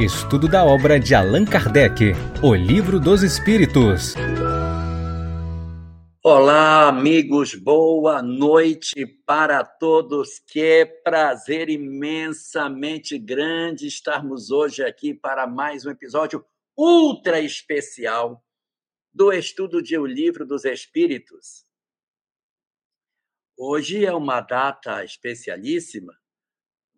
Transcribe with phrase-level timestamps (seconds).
[0.00, 4.14] Estudo da obra de Allan Kardec, O Livro dos Espíritos.
[6.24, 10.38] Olá, amigos, boa noite para todos.
[10.38, 18.42] Que prazer imensamente grande estarmos hoje aqui para mais um episódio ultra especial
[19.12, 21.66] do estudo de O Livro dos Espíritos.
[23.54, 26.14] Hoje é uma data especialíssima,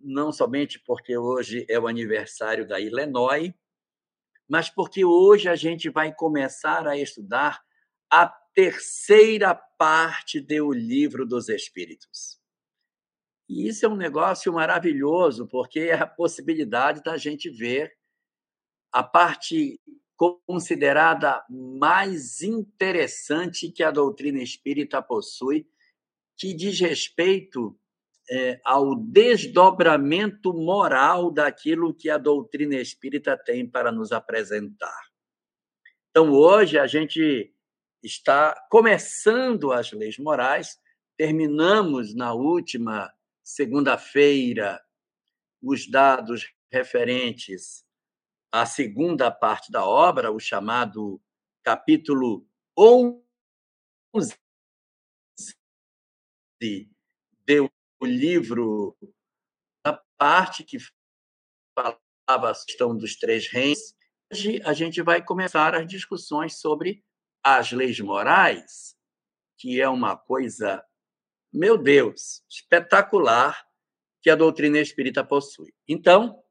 [0.02, 3.52] não somente porque hoje é o aniversário da Illinois,
[4.48, 7.62] mas porque hoje a gente vai começar a estudar
[8.10, 12.38] a terceira parte do Livro dos Espíritos.
[13.48, 17.92] E isso é um negócio maravilhoso, porque é a possibilidade da gente ver
[18.92, 19.80] a parte
[20.46, 25.66] considerada mais interessante que a doutrina espírita possui,
[26.36, 27.78] que diz respeito
[28.30, 35.10] é, ao desdobramento moral daquilo que a doutrina espírita tem para nos apresentar.
[36.10, 37.54] Então, hoje, a gente
[38.02, 40.78] está começando as leis morais,
[41.16, 44.82] terminamos na última segunda-feira
[45.62, 47.84] os dados referentes
[48.50, 51.20] à segunda parte da obra, o chamado
[51.62, 54.36] capítulo 11
[56.60, 56.90] de
[58.02, 58.98] o livro,
[59.86, 60.76] a parte que
[61.72, 62.00] falava
[62.50, 63.94] a questão dos três reis,
[64.32, 67.04] hoje a gente vai começar as discussões sobre
[67.44, 68.96] as leis morais,
[69.56, 70.84] que é uma coisa,
[71.52, 73.64] meu Deus, espetacular
[74.20, 75.72] que a doutrina espírita possui.
[75.86, 76.42] Então,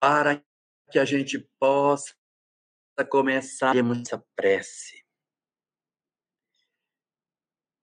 [0.00, 0.42] para
[0.90, 2.14] que a gente possa
[3.10, 5.07] começar essa prece.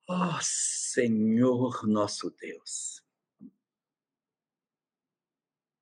[0.08, 3.04] Ó oh, Senhor nosso Deus,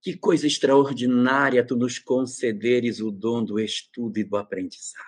[0.02, 5.03] que coisa extraordinária tu nos concederes o dom do estudo e do aprendizado.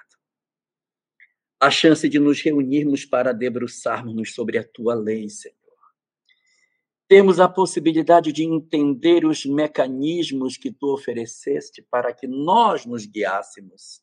[1.62, 5.56] A chance de nos reunirmos para debruçarmos sobre a tua lei, Senhor.
[7.08, 14.02] Temos a possibilidade de entender os mecanismos que tu ofereceste para que nós nos guiássemos.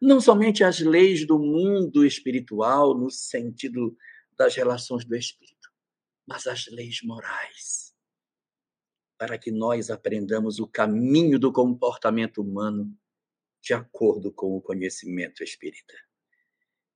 [0.00, 3.94] Não somente as leis do mundo espiritual, no sentido
[4.40, 5.68] das relações do espírito,
[6.26, 7.94] mas as leis morais,
[9.18, 12.90] para que nós aprendamos o caminho do comportamento humano
[13.60, 15.92] de acordo com o conhecimento espírita.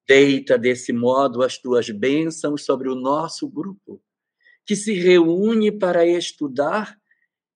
[0.09, 4.03] Deita desse modo as tuas bênçãos sobre o nosso grupo,
[4.65, 6.99] que se reúne para estudar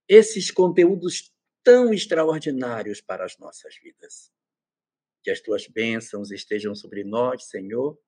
[0.06, 1.32] esses conteúdos
[1.64, 4.30] tão extraordinários para as nossas vidas.
[5.24, 7.98] Que as tuas bênçãos estejam sobre nós, Senhor,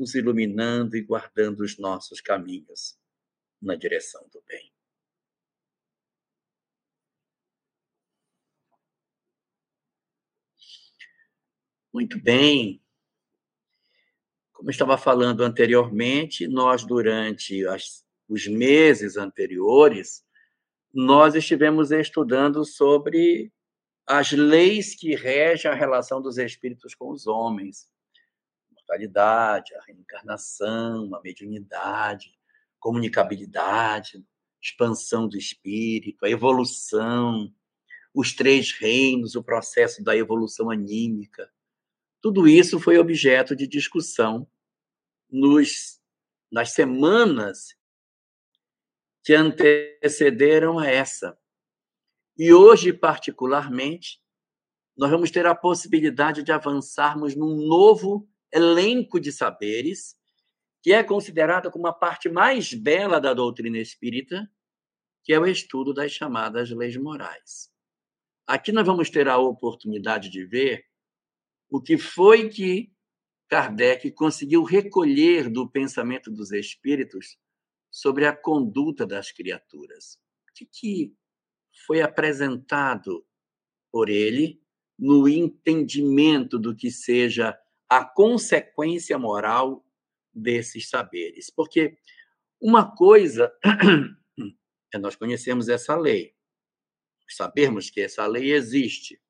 [0.00, 2.98] nos iluminando e guardando os nossos caminhos
[3.60, 4.72] na direção do bem.
[11.92, 12.82] Muito bem.
[14.54, 20.24] Como estava falando anteriormente, nós, durante as, os meses anteriores,
[20.94, 23.52] nós estivemos estudando sobre
[24.06, 27.86] as leis que regem a relação dos espíritos com os homens
[28.90, 32.34] imortalidade, a reencarnação, a mediunidade,
[32.78, 34.24] comunicabilidade,
[34.60, 37.52] expansão do espírito, a evolução,
[38.12, 41.50] os três reinos, o processo da evolução anímica.
[42.20, 44.46] Tudo isso foi objeto de discussão
[45.30, 46.00] nos,
[46.50, 47.76] nas semanas
[49.22, 51.38] que antecederam a essa.
[52.36, 54.20] E hoje, particularmente,
[54.96, 60.16] nós vamos ter a possibilidade de avançarmos num novo elenco de saberes,
[60.82, 64.50] que é considerada como a parte mais bela da doutrina espírita,
[65.22, 67.70] que é o estudo das chamadas leis morais.
[68.46, 70.84] Aqui nós vamos ter a oportunidade de ver
[71.70, 72.92] o que foi que
[73.48, 77.38] Kardec conseguiu recolher do pensamento dos espíritos
[77.90, 80.18] sobre a conduta das criaturas.
[80.48, 81.14] O que,
[81.86, 83.24] foi apresentado
[83.90, 84.60] por ele
[84.98, 87.58] no entendimento do que seja
[87.90, 89.84] a consequência moral
[90.32, 91.50] desses saberes.
[91.50, 91.98] Porque
[92.60, 93.52] uma coisa
[94.94, 96.36] é nós conhecemos essa lei,
[97.28, 99.20] sabermos que essa lei existe.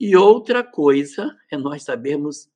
[0.00, 2.50] E outra coisa é nós sabermos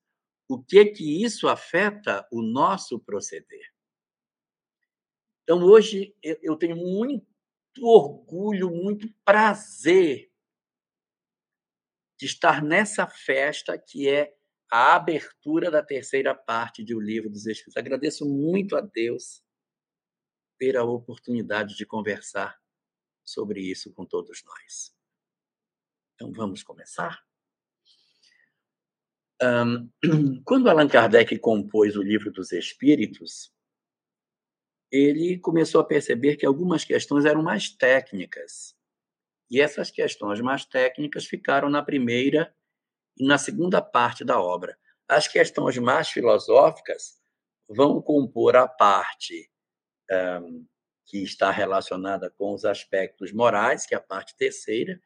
[0.49, 3.71] o que que isso afeta o nosso proceder.
[5.43, 7.27] Então hoje eu tenho muito
[7.83, 10.31] orgulho, muito prazer
[12.19, 14.35] de estar nessa festa que é
[14.71, 17.77] a abertura da terceira parte de O Livro dos Espíritos.
[17.77, 19.43] Agradeço muito a Deus
[20.59, 22.57] ter a oportunidade de conversar
[23.25, 24.95] sobre isso com todos nós.
[26.15, 27.21] Então vamos começar?
[30.45, 33.53] Quando Allan Kardec compôs o Livro dos Espíritos,
[34.93, 38.77] ele começou a perceber que algumas questões eram mais técnicas.
[39.51, 42.55] E essas questões mais técnicas ficaram na primeira
[43.21, 44.79] na segunda parte da obra.
[45.09, 47.21] As questões mais filosóficas
[47.69, 49.51] vão compor a parte
[50.11, 50.67] um,
[51.07, 55.01] que está relacionada com os aspectos morais, que é a parte terceira,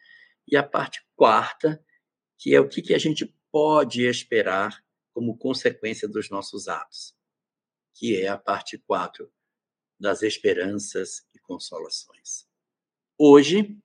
[0.47, 1.83] e a parte quarta,
[2.39, 7.15] que é o que, que a gente pode esperar como consequência dos nossos atos,
[7.95, 9.33] que é a parte quatro
[9.99, 12.47] das esperanças e consolações.
[13.17, 13.79] Hoje,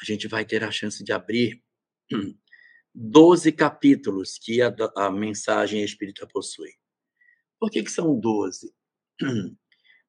[0.00, 1.64] a gente vai ter a chance de abrir
[2.94, 6.72] 12 capítulos que a, a mensagem espírita possui.
[7.58, 8.74] Por que, que são 12?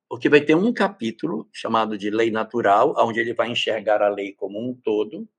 [0.09, 4.33] Porque vai ter um capítulo chamado de lei natural, onde ele vai enxergar a lei
[4.33, 5.29] como um todo.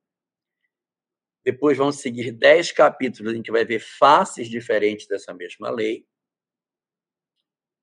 [1.45, 6.07] Depois vão seguir dez capítulos em que vai ver faces diferentes dessa mesma lei.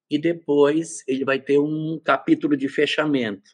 [0.09, 3.49] E depois ele vai ter um capítulo de fechamento,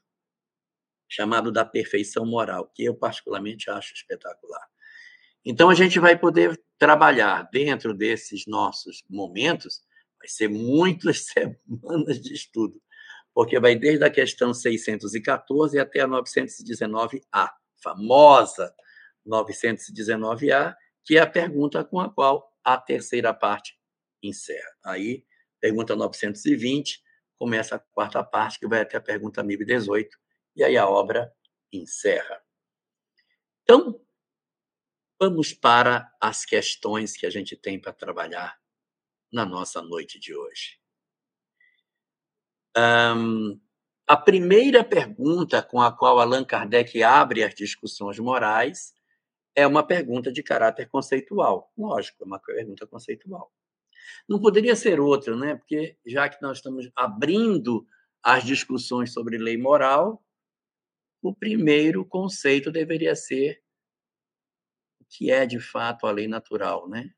[1.09, 4.72] chamado da perfeição moral, que eu particularmente acho espetacular.
[5.45, 9.81] Então a gente vai poder trabalhar dentro desses nossos momentos,
[10.19, 12.81] vai ser muitas semanas de estudo,
[13.33, 17.49] porque vai desde a questão 614 até a 919A,
[17.81, 18.73] famosa
[19.27, 23.77] 919A, que é a pergunta com a qual a terceira parte
[24.21, 24.71] encerra.
[24.85, 25.25] Aí,
[25.59, 27.01] pergunta 920,
[27.37, 30.17] começa a quarta parte, que vai até a pergunta 1018,
[30.55, 31.33] e aí a obra
[31.71, 32.41] encerra.
[33.63, 33.99] Então,
[35.19, 38.57] vamos para as questões que a gente tem para trabalhar
[39.31, 40.79] na nossa noite de hoje.
[42.77, 43.59] Um,
[44.05, 48.93] a primeira pergunta com a qual Allan Kardec abre as discussões morais
[49.55, 51.71] é uma pergunta de caráter conceitual.
[51.77, 53.51] Lógico, é uma pergunta conceitual.
[54.27, 55.55] Não poderia ser outra, né?
[55.55, 57.87] Porque já que nós estamos abrindo
[58.21, 60.23] as discussões sobre lei moral,
[61.21, 63.62] o primeiro conceito deveria ser
[65.13, 67.13] que é de fato a lei natural, né?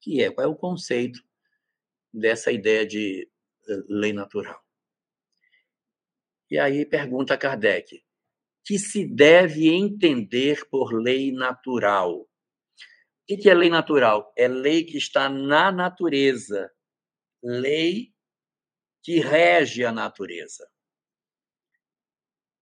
[0.00, 1.18] Que é qual é o conceito
[2.12, 3.28] dessa ideia de
[3.66, 4.62] eh, lei natural?
[6.50, 8.04] E aí pergunta Kardec:
[8.62, 12.20] que se deve entender por lei natural?
[12.20, 12.28] O
[13.26, 14.30] que é lei natural?
[14.36, 16.70] É lei que está na natureza,
[17.42, 18.12] lei
[19.02, 20.70] que rege a natureza.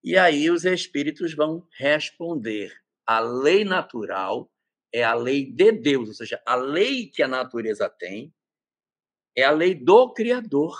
[0.05, 2.73] E aí os espíritos vão responder:
[3.05, 4.52] a lei natural
[4.93, 8.33] é a lei de Deus, ou seja, a lei que a natureza tem
[9.35, 10.79] é a lei do Criador.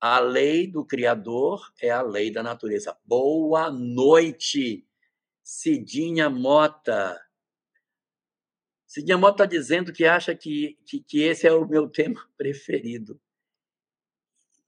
[0.00, 2.96] A lei do Criador é a lei da natureza.
[3.04, 4.86] Boa noite,
[5.42, 7.20] Cidinha Mota.
[8.86, 13.20] Cidinha Mota está dizendo que acha que, que, que, esse é o meu tema preferido.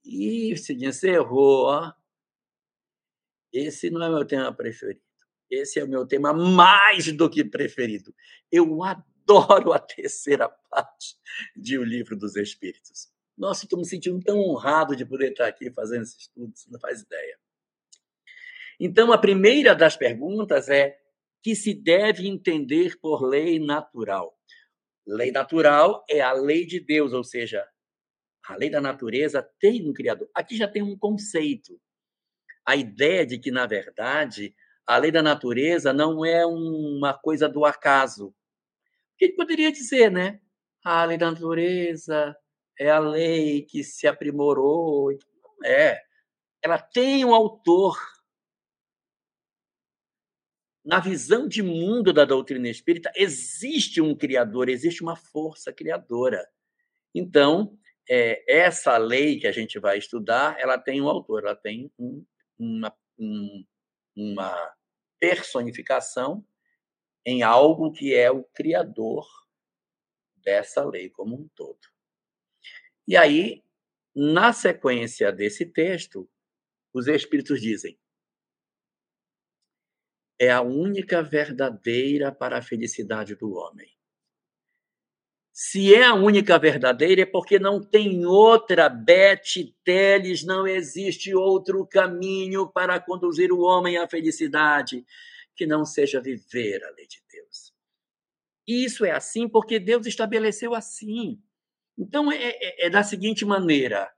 [0.03, 1.65] Ih, Cidinha, você errou.
[1.67, 1.93] Ó.
[3.53, 5.10] Esse não é meu tema preferido.
[5.51, 8.15] Esse é o meu tema mais do que preferido.
[8.49, 11.17] Eu adoro a terceira parte
[11.53, 13.11] de O Livro dos Espíritos.
[13.37, 16.79] Nossa, estou me sentindo tão honrado de poder estar aqui fazendo esse estudo, você não
[16.79, 17.37] faz ideia.
[18.79, 20.97] Então, a primeira das perguntas é
[21.43, 24.37] que se deve entender por lei natural.
[25.05, 27.67] Lei natural é a lei de Deus, ou seja,
[28.47, 30.29] a lei da natureza tem um Criador.
[30.33, 31.79] Aqui já tem um conceito.
[32.65, 37.65] A ideia de que, na verdade, a lei da natureza não é uma coisa do
[37.65, 38.33] acaso.
[39.17, 40.41] que ele poderia dizer, né?
[40.83, 42.35] A lei da natureza
[42.79, 45.11] é a lei que se aprimorou.
[45.63, 46.01] É.
[46.63, 47.97] Ela tem um autor.
[50.83, 56.43] Na visão de mundo da doutrina espírita, existe um criador, existe uma força criadora.
[57.13, 57.77] Então,
[58.09, 62.25] é, essa lei que a gente vai estudar, ela tem um autor, ela tem um,
[62.57, 63.63] uma, um,
[64.15, 64.75] uma
[65.19, 66.45] personificação
[67.25, 69.27] em algo que é o criador
[70.35, 71.79] dessa lei como um todo.
[73.07, 73.63] E aí,
[74.15, 76.29] na sequência desse texto,
[76.93, 77.99] os Espíritos dizem:
[80.39, 83.95] é a única verdadeira para a felicidade do homem.
[85.53, 91.85] Se é a única verdadeira, é porque não tem outra Bete Teles, não existe outro
[91.85, 95.05] caminho para conduzir o homem à felicidade
[95.53, 97.73] que não seja viver a lei de Deus.
[98.65, 101.41] E isso é assim porque Deus estabeleceu assim.
[101.97, 104.09] Então, é, é, é da seguinte maneira: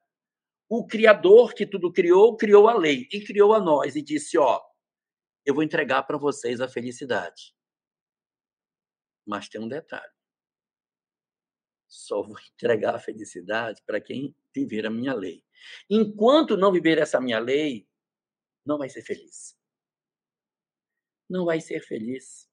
[0.70, 4.62] o Criador que tudo criou, criou a lei e criou a nós e disse: Ó,
[5.44, 7.56] eu vou entregar para vocês a felicidade.
[9.26, 10.14] Mas tem um detalhe.
[11.94, 15.44] Só vou entregar a felicidade para quem viver a minha lei.
[15.90, 17.88] Enquanto não viver essa minha lei,
[18.66, 19.56] não vai ser feliz.
[21.30, 22.50] Não vai ser feliz.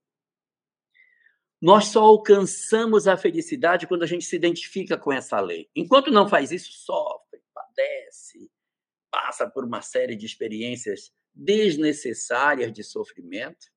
[1.61, 5.70] Nós só alcançamos a felicidade quando a gente se identifica com essa lei.
[5.75, 8.50] Enquanto não faz isso, sofre, padece,
[9.11, 13.68] passa por uma série de experiências desnecessárias de sofrimento,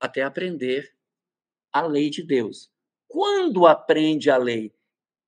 [0.00, 0.94] até aprender
[1.72, 2.70] a lei de Deus.
[3.08, 4.72] Quando aprende a lei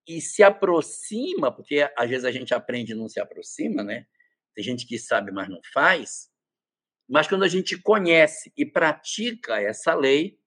[0.07, 4.07] e se aproxima, porque às vezes a gente aprende e não se aproxima, né?
[4.55, 6.31] Tem gente que sabe, mas não faz.
[7.09, 10.39] Mas quando a gente conhece e pratica essa lei,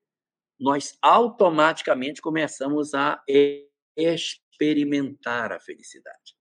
[0.59, 3.23] nós automaticamente começamos a
[3.97, 6.35] experimentar a felicidade.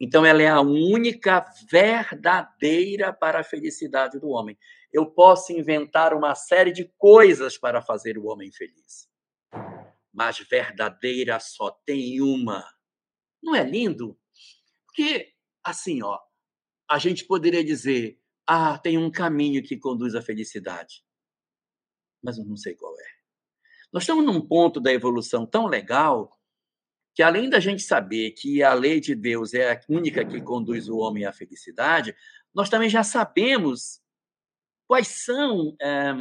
[0.00, 4.56] Então, ela é a única verdadeira para a felicidade do homem.
[4.90, 9.09] Eu posso inventar uma série de coisas para fazer o homem feliz,
[10.12, 12.64] mas verdadeira só tem uma.
[13.42, 14.18] Não é lindo?
[14.86, 15.32] Porque,
[15.64, 16.18] assim, ó,
[16.90, 21.04] a gente poderia dizer: ah, tem um caminho que conduz à felicidade.
[22.22, 23.06] Mas eu não sei qual é.
[23.92, 26.36] Nós estamos num ponto da evolução tão legal
[27.14, 30.88] que, além da gente saber que a lei de Deus é a única que conduz
[30.88, 32.14] o homem à felicidade,
[32.54, 34.00] nós também já sabemos
[34.86, 35.76] quais são.
[35.80, 36.12] É,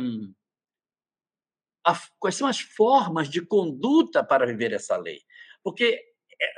[1.86, 5.22] a, quais são as formas de conduta para viver essa lei?
[5.64, 6.02] Porque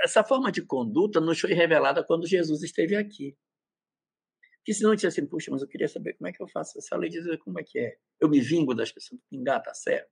[0.04, 3.36] essa forma de conduta nos foi revelada quando Jesus esteve aqui.
[4.58, 6.78] Porque senão eu disse assim, puxa, mas eu queria saber como é que eu faço
[6.78, 7.98] essa lei dizer como é que é.
[8.20, 10.12] Eu me vingo das pessoas, pingar, tá certo.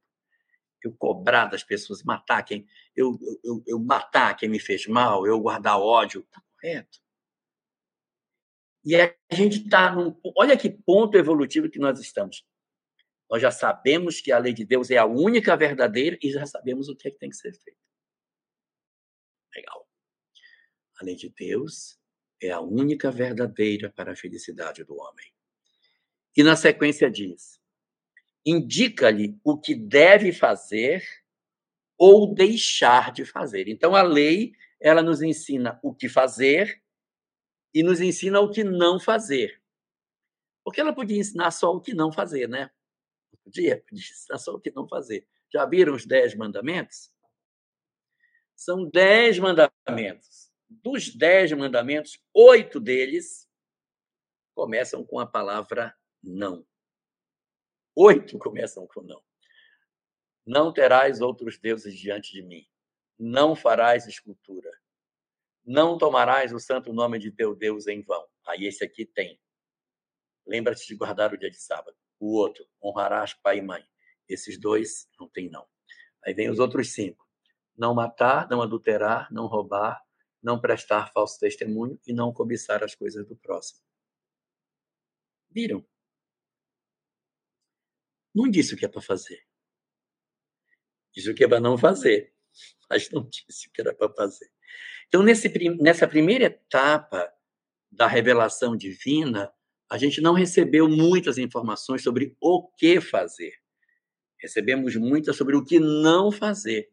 [0.84, 2.66] Eu cobrar das pessoas, matar quem.
[2.96, 7.00] Eu, eu, eu matar quem me fez mal, eu guardar ódio, tá correto.
[8.84, 10.18] E a gente está num.
[10.36, 12.44] Olha que ponto evolutivo que nós estamos.
[13.29, 16.89] Nós já sabemos que a lei de Deus é a única verdadeira e já sabemos
[16.89, 17.79] o que é que tem que ser feito.
[19.55, 19.88] Legal.
[21.00, 22.00] A lei de Deus
[22.41, 25.31] é a única verdadeira para a felicidade do homem.
[26.36, 27.59] E na sequência diz:
[28.45, 31.03] indica-lhe o que deve fazer
[31.98, 33.67] ou deixar de fazer.
[33.67, 36.81] Então a lei, ela nos ensina o que fazer
[37.74, 39.62] e nos ensina o que não fazer.
[40.63, 42.71] Porque ela podia ensinar só o que não fazer, né?
[43.50, 45.27] Podia ensinar só o que não fazer.
[45.51, 47.12] Já viram os dez mandamentos?
[48.56, 53.50] São dez mandamentos dos dez mandamentos, oito deles
[54.53, 56.65] começam com a palavra não.
[57.96, 59.22] Oito começam com não.
[60.46, 62.68] Não terás outros deuses diante de mim.
[63.18, 64.70] Não farás escultura.
[65.65, 68.25] Não tomarás o santo nome de teu Deus em vão.
[68.48, 69.39] Aí esse aqui tem.
[70.48, 71.96] Lembra-te de guardar o dia de sábado.
[72.19, 73.83] O outro, honrarás pai e mãe.
[74.27, 75.65] Esses dois não tem não.
[76.25, 77.27] Aí vem os outros cinco.
[77.77, 80.03] Não matar, não adulterar, não roubar,
[80.41, 83.81] não prestar falso testemunho e não cobiçar as coisas do próximo.
[85.49, 85.85] Viram?
[88.33, 89.45] Não disse o que é para fazer.
[91.13, 92.33] Disse o que é para não fazer,
[92.89, 94.51] mas não disse o que era para fazer.
[95.07, 97.33] Então, nesse, nessa primeira etapa
[97.91, 99.51] da revelação divina,
[99.89, 103.53] a gente não recebeu muitas informações sobre o que fazer.
[104.39, 106.89] Recebemos muitas sobre o que não fazer.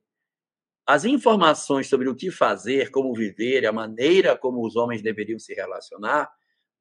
[0.86, 5.52] As informações sobre o que fazer, como viver, a maneira como os homens deveriam se
[5.52, 6.30] relacionar,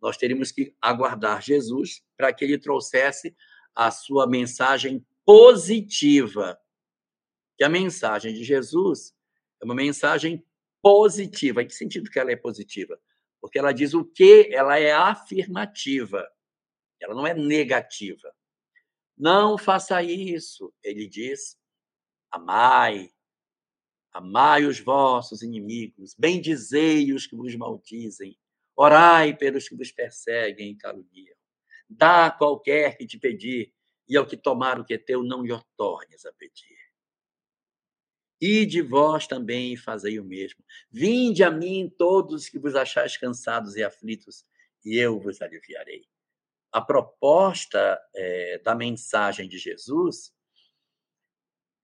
[0.01, 3.35] nós teríamos que aguardar Jesus para que ele trouxesse
[3.75, 6.57] a sua mensagem positiva.
[7.57, 9.13] Que a mensagem de Jesus
[9.61, 10.45] é uma mensagem
[10.81, 11.63] positiva.
[11.63, 12.99] Em que sentido que ela é positiva?
[13.41, 16.27] Porque ela diz o que ela é afirmativa.
[16.99, 18.33] Ela não é negativa.
[19.17, 21.57] Não faça isso, ele diz.
[22.31, 23.09] Amai,
[24.15, 28.39] Amai os vossos inimigos, bendizei os que vos maldizem,
[28.73, 31.35] orai pelos que vos perseguem e caluniam.
[31.89, 33.73] Dá qualquer que te pedir,
[34.07, 36.77] e ao que tomar o que é teu, não lhe tornes a pedir.
[38.39, 40.63] E de vós também fazei o mesmo.
[40.91, 44.45] Vinde a mim todos que vos achais cansados e aflitos,
[44.83, 46.05] e eu vos aliviarei.
[46.71, 50.33] A proposta é, da mensagem de Jesus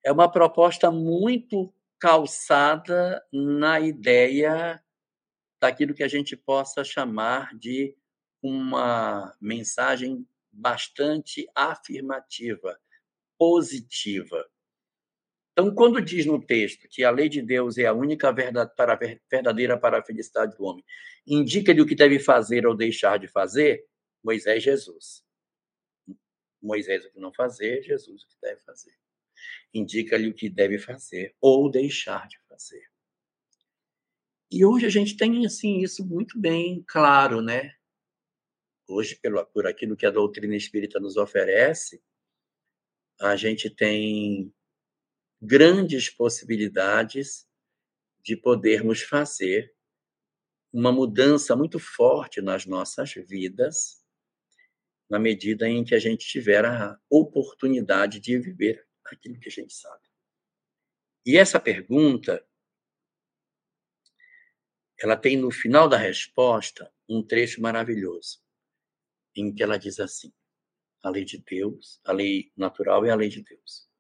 [0.04, 4.84] é uma proposta muito calçada na ideia
[5.62, 7.96] daquilo que a gente possa chamar de
[8.42, 12.78] uma mensagem bastante afirmativa,
[13.38, 14.50] positiva.
[15.52, 18.98] Então, quando diz no texto que a lei de Deus é a única verdade para,
[19.30, 20.84] verdadeira para a felicidade do homem,
[21.28, 23.86] indica-lhe o que deve fazer ou deixar de fazer,
[24.24, 25.26] Moisés Jesus.
[26.62, 28.96] Moisés o que não fazer, Jesus o que deve fazer.
[29.74, 32.90] Indica-lhe o que deve fazer ou deixar de fazer.
[34.50, 37.74] E hoje a gente tem assim isso muito bem claro, né?
[38.88, 42.02] Hoje, pelo, por aquilo que a doutrina espírita nos oferece,
[43.20, 44.54] a gente tem
[45.42, 47.50] grandes possibilidades
[48.24, 49.76] de podermos fazer
[50.72, 54.06] uma mudança muito forte nas nossas vidas,
[55.10, 59.74] na medida em que a gente tiver a oportunidade de viver aquilo que a gente
[59.74, 60.08] sabe.
[61.26, 62.46] E essa pergunta,
[65.00, 68.40] ela tem no final da resposta um trecho maravilhoso,
[69.36, 70.32] em que ela diz assim:
[71.04, 73.91] a lei de Deus, a lei natural é a lei de Deus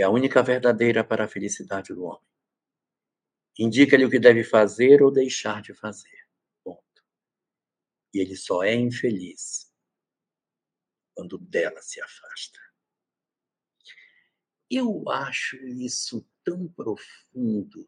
[0.00, 2.26] é a única verdadeira para a felicidade do homem.
[3.58, 6.26] Indica-lhe o que deve fazer ou deixar de fazer.
[6.64, 7.04] Ponto.
[8.14, 9.70] E ele só é infeliz
[11.14, 12.58] quando dela se afasta.
[14.70, 17.86] Eu acho isso tão profundo.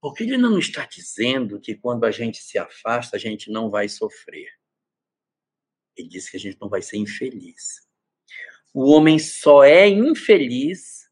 [0.00, 3.88] Porque ele não está dizendo que quando a gente se afasta, a gente não vai
[3.88, 4.52] sofrer.
[5.96, 7.83] Ele diz que a gente não vai ser infeliz.
[8.76, 11.08] O homem só é infeliz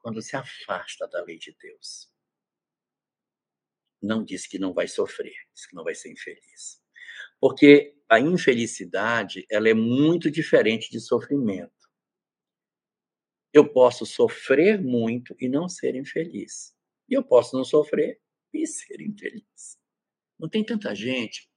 [0.00, 2.12] quando se afasta da lei de Deus.
[4.02, 6.78] Não diz que não vai sofrer, diz que não vai ser infeliz.
[7.40, 11.72] Porque a infelicidade, ela é muito diferente de sofrimento.
[13.50, 16.76] Eu posso sofrer muito e não ser infeliz.
[17.08, 18.20] E eu posso não sofrer
[18.52, 19.78] e ser infeliz.
[20.38, 21.47] Não tem tanta gente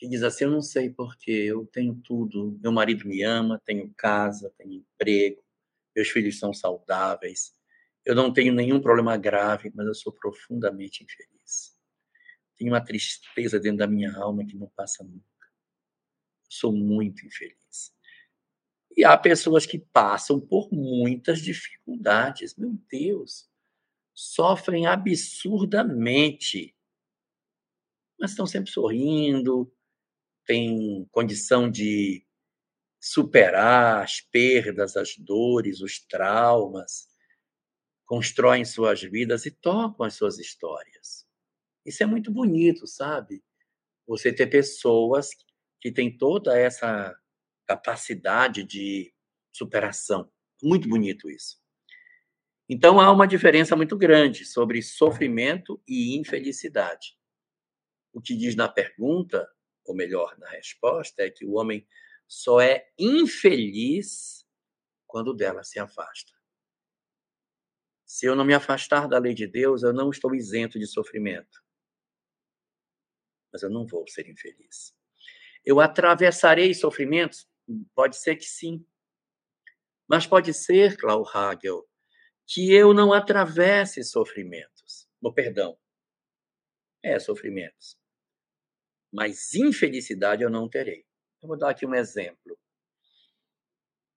[0.00, 2.58] que diz assim: Eu não sei porque eu tenho tudo.
[2.62, 5.44] Meu marido me ama, tenho casa, tenho emprego,
[5.94, 7.54] meus filhos são saudáveis,
[8.04, 11.76] eu não tenho nenhum problema grave, mas eu sou profundamente infeliz.
[12.56, 15.24] Tenho uma tristeza dentro da minha alma que não passa nunca.
[16.48, 17.92] Sou muito infeliz.
[18.96, 23.48] E há pessoas que passam por muitas dificuldades, meu Deus,
[24.14, 26.74] sofrem absurdamente,
[28.18, 29.70] mas estão sempre sorrindo,
[30.50, 32.26] tem condição de
[33.00, 37.06] superar as perdas, as dores, os traumas,
[38.04, 41.24] constroem suas vidas e tocam as suas histórias.
[41.86, 43.44] Isso é muito bonito, sabe?
[44.08, 45.28] Você ter pessoas
[45.80, 47.16] que têm toda essa
[47.64, 49.14] capacidade de
[49.52, 50.32] superação.
[50.60, 51.60] Muito bonito isso.
[52.68, 57.16] Então há uma diferença muito grande sobre sofrimento e infelicidade.
[58.12, 59.48] O que diz na pergunta
[59.84, 61.86] ou melhor, na resposta, é que o homem
[62.26, 64.46] só é infeliz
[65.06, 66.32] quando dela se afasta.
[68.04, 71.62] Se eu não me afastar da lei de Deus, eu não estou isento de sofrimento.
[73.52, 74.94] Mas eu não vou ser infeliz.
[75.64, 77.48] Eu atravessarei sofrimentos?
[77.94, 78.84] Pode ser que sim.
[80.08, 81.88] Mas pode ser, Klaus Hagel,
[82.46, 85.08] que eu não atravesse sofrimentos.
[85.20, 85.78] Oh, perdão.
[87.02, 87.99] É, sofrimentos
[89.12, 91.04] mas infelicidade eu não terei.
[91.42, 92.58] Eu vou dar aqui um exemplo.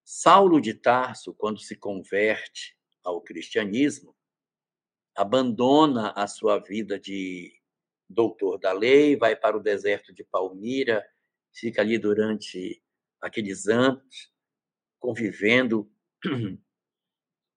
[0.04, 4.14] Saulo de Tarso, quando se converte ao cristianismo,
[5.14, 7.52] abandona a sua vida de
[8.08, 11.04] doutor da lei, vai para o deserto de Palmira,
[11.52, 12.82] fica ali durante
[13.20, 14.30] aqueles anos,
[14.98, 15.90] convivendo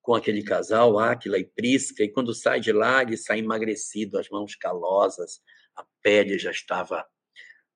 [0.00, 4.28] com aquele casal, Áquila e Prisca, e quando sai de lá, ele sai emagrecido, as
[4.30, 5.42] mãos calosas,
[5.76, 7.06] a pele já estava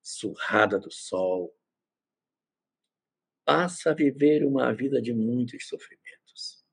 [0.03, 1.57] surrada do sol,
[3.45, 6.63] passa a viver uma vida de muitos sofrimentos.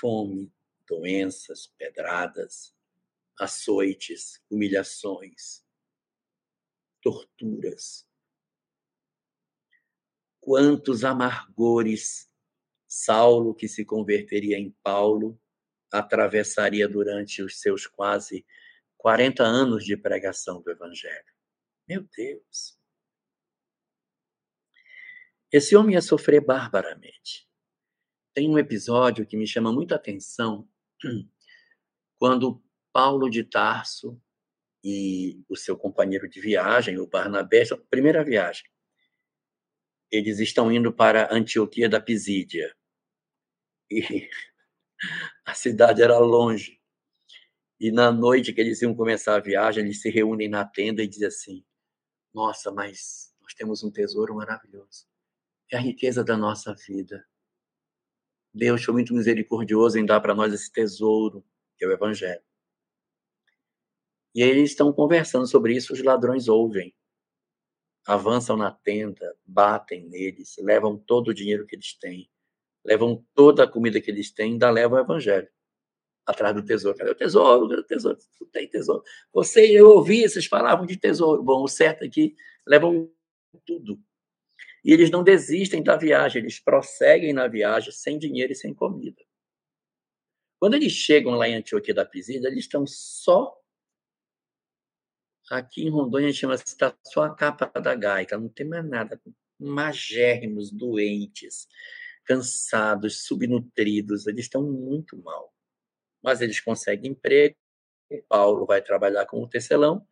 [0.00, 0.52] Fome,
[0.86, 2.74] doenças, pedradas,
[3.38, 5.64] açoites, humilhações,
[7.02, 8.08] torturas.
[10.40, 12.30] Quantos amargores
[12.88, 15.40] Saulo, que se converteria em Paulo,
[15.92, 18.46] atravessaria durante os seus quase
[18.96, 21.35] 40 anos de pregação do Evangelho.
[21.88, 22.76] Meu Deus.
[25.52, 27.48] Esse homem ia sofrer barbaramente.
[28.34, 30.68] Tem um episódio que me chama muita atenção
[32.18, 34.20] quando Paulo de Tarso
[34.82, 38.64] e o seu companheiro de viagem, o Barnabé, primeira viagem.
[40.10, 42.74] Eles estão indo para Antioquia da Pisídia.
[43.90, 44.00] E
[45.46, 46.80] a cidade era longe.
[47.78, 51.08] E na noite que eles iam começar a viagem, eles se reúnem na tenda e
[51.08, 51.65] dizem assim:
[52.36, 55.06] nossa, mas nós temos um tesouro maravilhoso.
[55.72, 57.26] É a riqueza da nossa vida.
[58.52, 61.42] Deus foi muito misericordioso em dar para nós esse tesouro,
[61.78, 62.42] que é o Evangelho.
[64.34, 66.94] E eles estão conversando sobre isso, os ladrões ouvem.
[68.06, 72.30] Avançam na tenda, batem neles, levam todo o dinheiro que eles têm,
[72.84, 75.48] levam toda a comida que eles têm, ainda levam o Evangelho
[76.26, 76.98] atrás do tesouro.
[76.98, 77.68] Cadê o tesouro?
[77.68, 78.18] Cadê o tesouro?
[78.40, 79.02] Não tem tesouro.
[79.32, 81.42] Você, eu ouvi, vocês falavam de tesouro.
[81.42, 82.34] Bom, o certo é que
[82.66, 83.10] levam
[83.64, 84.02] tudo.
[84.84, 89.22] E eles não desistem da viagem, eles prosseguem na viagem sem dinheiro e sem comida.
[90.58, 93.56] Quando eles chegam lá em Antioquia da Pisídia, eles estão só.
[95.50, 99.20] Aqui em Rondônia chama-se está só a capa da gaita, não tem mais nada.
[99.58, 101.68] Magérrimos, doentes,
[102.24, 105.55] cansados, subnutridos, eles estão muito mal
[106.22, 107.56] mas eles conseguem emprego.
[108.28, 110.06] Paulo vai trabalhar como tecelão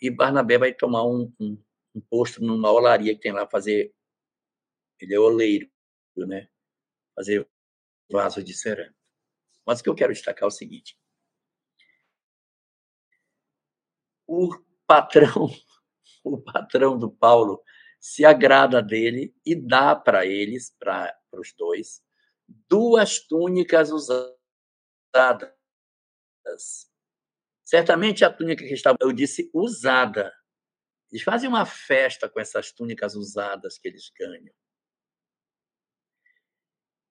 [0.00, 1.62] e Barnabé vai tomar um, um,
[1.94, 3.94] um posto numa olaria que tem lá fazer.
[5.00, 5.70] Ele é oleiro,
[6.16, 6.48] né?
[7.14, 7.46] Fazer
[8.10, 8.94] vaso de cerâmica.
[9.66, 10.98] Mas o que eu quero destacar é o seguinte:
[14.26, 14.50] o
[14.86, 15.50] patrão,
[16.24, 17.62] o patrão do Paulo
[18.00, 22.02] se agrada dele e dá para eles, para os dois,
[22.68, 24.43] duas túnicas usadas
[27.64, 30.32] Certamente a túnica que estava, eu disse, usada.
[31.10, 34.54] Eles fazem uma festa com essas túnicas usadas que eles ganham.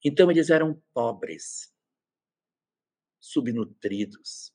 [0.04, 1.74] Então eles eram pobres,
[3.22, 4.54] subnutridos,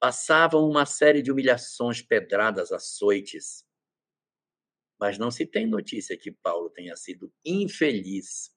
[0.00, 3.64] passavam uma série de humilhações, pedradas, açoites.
[5.00, 8.56] Mas não se tem notícia que Paulo tenha sido infeliz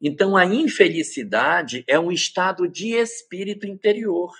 [0.00, 4.32] então, a infelicidade é um estado de espírito interior.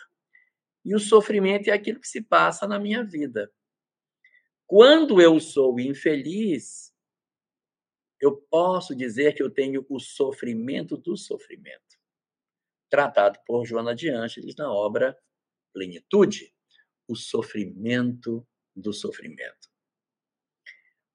[0.85, 3.51] E o sofrimento é aquilo que se passa na minha vida.
[4.66, 6.92] Quando eu sou infeliz,
[8.21, 11.97] eu posso dizer que eu tenho o sofrimento do sofrimento,
[12.90, 15.16] tratado por Joana de Ângeles na obra
[15.73, 16.53] Plenitude,
[17.09, 19.69] o sofrimento do sofrimento.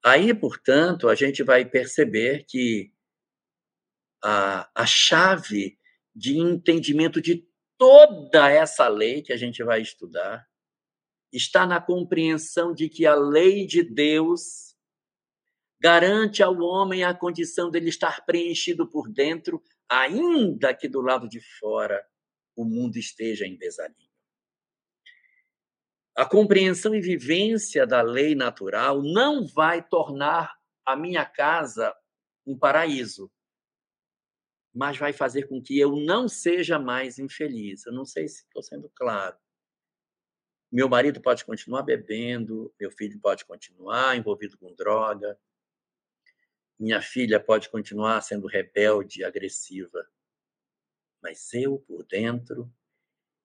[0.04, 2.92] Aí, portanto, a gente vai perceber que
[4.22, 5.78] a, a chave
[6.14, 10.46] de entendimento de toda essa lei que a gente vai estudar
[11.32, 14.76] está na compreensão de que a lei de Deus
[15.80, 21.40] garante ao homem a condição dele estar preenchido por dentro, ainda que do lado de
[21.58, 22.00] fora
[22.54, 24.12] o mundo esteja em desalinho.
[26.14, 30.54] A compreensão e vivência da lei natural não vai tornar
[30.84, 31.92] a minha casa
[32.46, 33.30] um paraíso,
[34.74, 37.84] mas vai fazer com que eu não seja mais infeliz.
[37.84, 39.36] Eu não sei se estou sendo claro.
[40.70, 45.38] Meu marido pode continuar bebendo, meu filho pode continuar envolvido com droga,
[46.78, 50.08] minha filha pode continuar sendo rebelde, agressiva.
[51.22, 52.72] Mas eu, por dentro,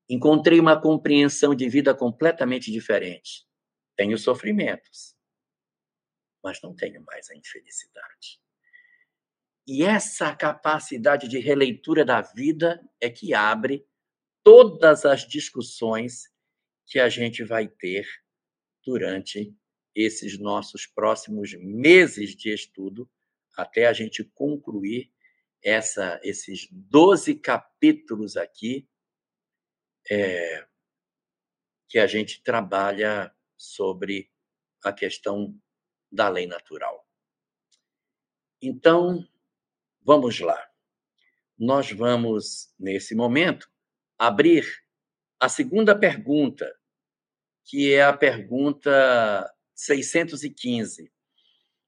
[0.09, 3.45] encontrei uma compreensão de vida completamente diferente.
[3.95, 5.15] Tenho sofrimentos,
[6.41, 8.39] mas não tenho mais a infelicidade.
[9.67, 13.86] E essa capacidade de releitura da vida é que abre
[14.41, 16.32] todas as discussões
[16.86, 18.08] que a gente vai ter
[18.86, 19.53] durante
[19.93, 23.10] esses nossos próximos meses de estudo,
[23.58, 25.12] até a gente concluir
[25.62, 28.88] essa, esses 12 capítulos aqui,
[30.10, 30.65] é,
[31.89, 34.32] que a gente trabalha sobre
[34.82, 35.60] a questão
[36.10, 37.06] da lei natural.
[38.62, 39.27] Então,
[40.08, 40.58] Vamos lá.
[41.60, 43.70] Nós vamos, nesse momento,
[44.17, 44.65] abrir
[45.38, 46.74] a segunda pergunta,
[47.65, 51.12] que é a pergunta 615.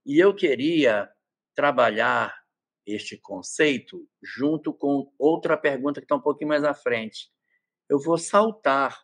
[0.06, 1.10] E eu queria
[1.56, 2.38] trabalhar
[2.86, 7.32] este conceito junto com outra pergunta que está um pouquinho mais à frente.
[7.88, 9.02] Eu vou saltar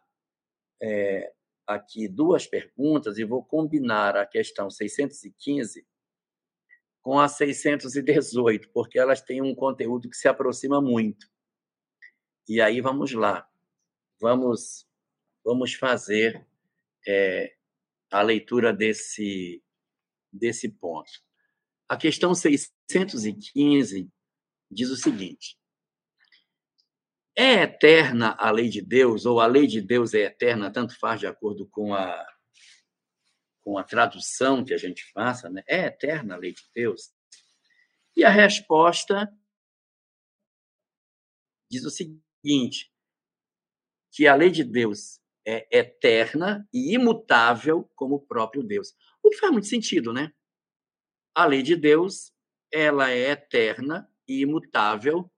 [0.84, 1.32] é,
[1.66, 5.88] aqui duas perguntas e vou combinar a questão 615
[7.06, 11.30] com a 618, porque elas têm um conteúdo que se aproxima muito.
[12.50, 13.48] E aí vamos lá,
[14.20, 14.88] vamos
[15.44, 16.44] vamos fazer
[17.08, 17.54] é,
[18.12, 19.64] a leitura desse
[20.34, 21.12] desse ponto.
[21.88, 24.10] A questão 615
[24.72, 25.60] diz o seguinte:
[27.36, 31.20] É eterna a lei de Deus ou a lei de Deus é eterna, tanto faz
[31.20, 32.35] de acordo com a
[33.66, 35.64] com a tradução que a gente faça, né?
[35.68, 37.12] é eterna a lei de Deus?
[38.16, 39.28] E a resposta
[41.70, 42.94] diz o seguinte:
[44.12, 48.96] que a lei de Deus é eterna e imutável como o próprio Deus.
[49.22, 50.32] O que faz muito sentido, né?
[51.34, 52.32] A lei de Deus,
[52.72, 55.30] ela é eterna e imutável,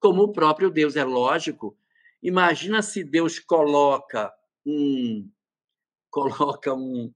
[0.00, 0.96] como o próprio Deus.
[0.96, 1.78] É lógico.
[2.20, 4.32] Imagina se Deus coloca
[4.66, 5.30] um
[6.10, 7.14] coloca um,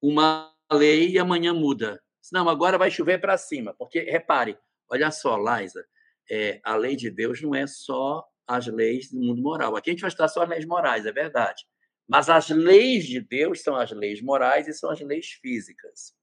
[0.00, 2.02] uma lei e amanhã muda.
[2.32, 3.74] Não, agora vai chover para cima.
[3.74, 4.56] Porque, repare,
[4.88, 5.84] olha só, Liza,
[6.30, 9.76] é, a lei de Deus não é só as leis do mundo moral.
[9.76, 11.64] Aqui a gente vai estar só as leis morais, é verdade.
[12.08, 16.14] Mas as leis de Deus são as leis morais e são as leis físicas.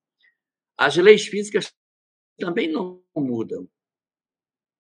[0.78, 1.74] As leis físicas
[2.38, 3.70] também não mudam.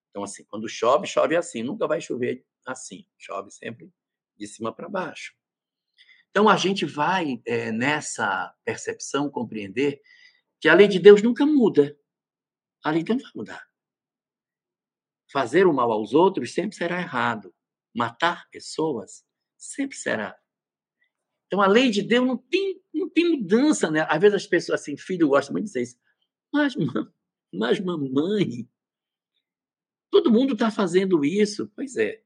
[0.10, 1.64] Então, assim, quando chove, chove assim.
[1.64, 3.06] Nunca vai chover assim.
[3.18, 3.92] Chove sempre
[4.36, 5.34] de cima para baixo.
[6.38, 10.00] Então, a gente vai, é, nessa percepção, compreender
[10.62, 11.98] que a lei de Deus nunca muda.
[12.84, 13.68] A lei de Deus não vai mudar.
[15.32, 17.52] Fazer o mal aos outros sempre será errado.
[17.92, 19.26] Matar pessoas
[19.58, 20.38] sempre será.
[21.48, 24.06] Então, a lei de Deus não tem, não tem mudança, né?
[24.08, 25.98] Às vezes as pessoas, assim, filho gosta muito de dizer isso.
[26.54, 26.76] Mas,
[27.52, 28.70] mas mamãe,
[30.12, 31.68] todo mundo está fazendo isso.
[31.76, 32.22] Pois é.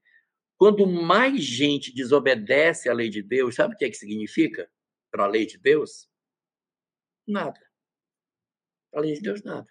[0.62, 4.70] Quando mais gente desobedece à lei de Deus, sabe o que é que significa
[5.10, 6.08] para a lei de Deus?
[7.26, 7.58] Nada.
[8.88, 9.66] Para a lei de Deus, nada.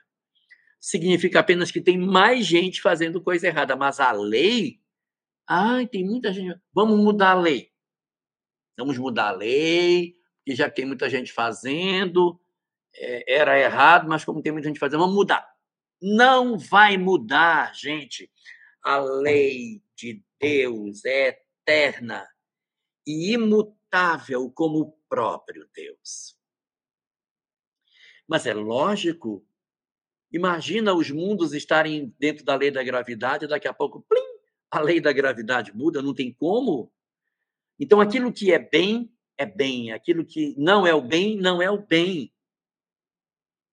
[0.81, 4.81] Significa apenas que tem mais gente fazendo coisa errada, mas a lei.
[5.47, 6.59] Ai, tem muita gente.
[6.73, 7.71] Vamos mudar a lei.
[8.77, 12.37] Vamos mudar a lei, que já tem muita gente fazendo.
[12.93, 15.55] É, era errado, mas como tem muita gente fazendo, vamos mudar.
[16.01, 18.29] Não vai mudar, gente.
[18.83, 22.27] A lei de Deus é eterna
[23.05, 26.35] e imutável como o próprio Deus.
[28.27, 29.45] Mas é lógico,
[30.31, 34.21] imagina os mundos estarem dentro da lei da gravidade, daqui a pouco, plim,
[34.69, 36.91] a lei da gravidade muda, não tem como.
[37.79, 41.69] Então, aquilo que é bem, é bem, aquilo que não é o bem, não é
[41.69, 42.33] o bem.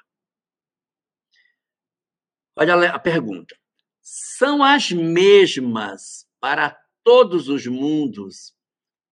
[2.57, 3.57] Olha a pergunta.
[4.01, 8.55] São as mesmas para todos os mundos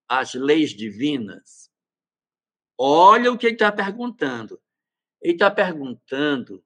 [0.07, 1.71] as leis divinas?
[2.77, 4.61] Olha o que ele está perguntando.
[5.21, 6.63] Ele está perguntando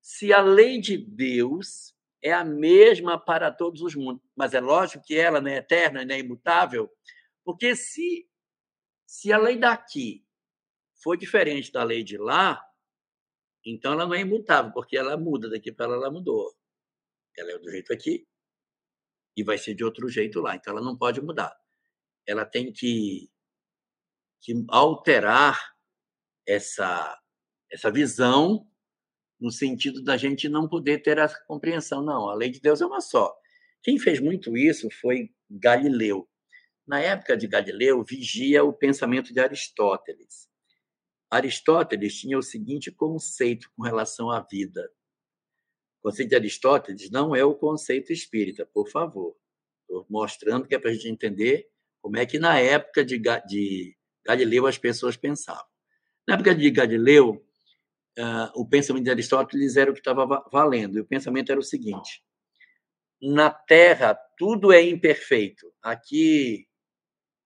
[0.00, 4.22] se a lei de Deus é a mesma para todos os mundos.
[4.34, 6.90] Mas é lógico que ela não é eterna, não é imutável,
[7.44, 8.28] porque se,
[9.06, 10.23] se a lei daqui
[11.04, 12.60] for diferente da lei de lá,
[13.64, 16.54] então, ela não é imutável, porque ela muda daqui para lá, ela mudou.
[17.36, 18.26] Ela é do jeito aqui
[19.36, 20.54] e vai ser de outro jeito lá.
[20.54, 21.56] Então, ela não pode mudar.
[22.26, 23.30] Ela tem que,
[24.40, 25.74] que alterar
[26.46, 27.18] essa,
[27.70, 28.68] essa visão
[29.40, 32.02] no sentido da gente não poder ter essa compreensão.
[32.02, 33.34] Não, a lei de Deus é uma só.
[33.82, 36.28] Quem fez muito isso foi Galileu.
[36.86, 40.48] Na época de Galileu, vigia o pensamento de Aristóteles.
[41.30, 44.90] Aristóteles tinha o seguinte conceito com relação à vida.
[46.00, 49.36] O conceito de Aristóteles não é o conceito espírita, por favor.
[49.82, 51.68] Estou mostrando que é para a gente entender
[52.00, 55.64] como é que na época de, de Galileu as pessoas pensavam.
[56.26, 57.44] Na época de Galileu,
[58.18, 60.98] uh, o pensamento de Aristóteles era o que estava valendo.
[60.98, 62.22] E o pensamento era o seguinte:
[63.20, 65.72] na Terra tudo é imperfeito.
[65.82, 66.66] Aqui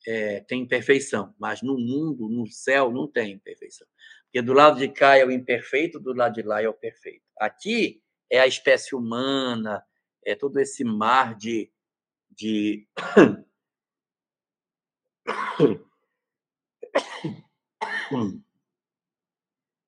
[0.09, 3.87] é, tem imperfeição, mas no mundo, no céu, não tem imperfeição.
[4.25, 7.27] Porque do lado de cá é o imperfeito, do lado de lá é o perfeito.
[7.38, 9.85] Aqui é a espécie humana,
[10.25, 11.71] é todo esse mar de.
[12.31, 12.88] de...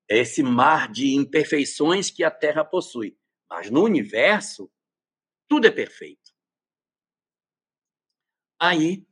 [0.07, 3.17] É esse mar de imperfeições que a Terra possui.
[3.49, 4.69] Mas no universo,
[5.47, 6.33] tudo é perfeito.
[8.59, 9.07] Aí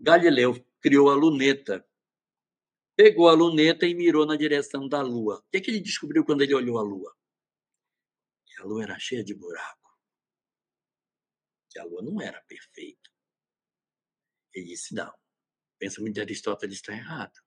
[0.00, 1.86] Galileu criou a luneta,
[2.96, 5.40] pegou a luneta e mirou na direção da lua.
[5.40, 7.14] O que, é que ele descobriu quando ele olhou a lua?
[8.46, 9.94] Que a lua era cheia de buraco.
[11.68, 13.10] Que a lua não era perfeita.
[14.54, 17.38] Ele disse: não, o pensamento de Aristóteles está errado.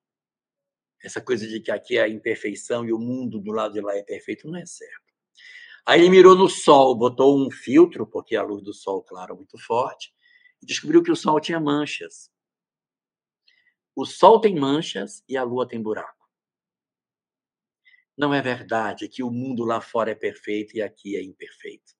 [1.03, 3.95] Essa coisa de que aqui é a imperfeição e o mundo do lado de lá
[3.97, 5.03] é perfeito não é certo.
[5.85, 9.35] Aí ele mirou no sol, botou um filtro, porque a luz do sol, claro, é
[9.35, 10.13] muito forte,
[10.61, 12.31] e descobriu que o sol tinha manchas.
[13.95, 16.27] O sol tem manchas e a lua tem buraco.
[18.17, 21.93] Não é verdade que o mundo lá fora é perfeito e aqui é imperfeito.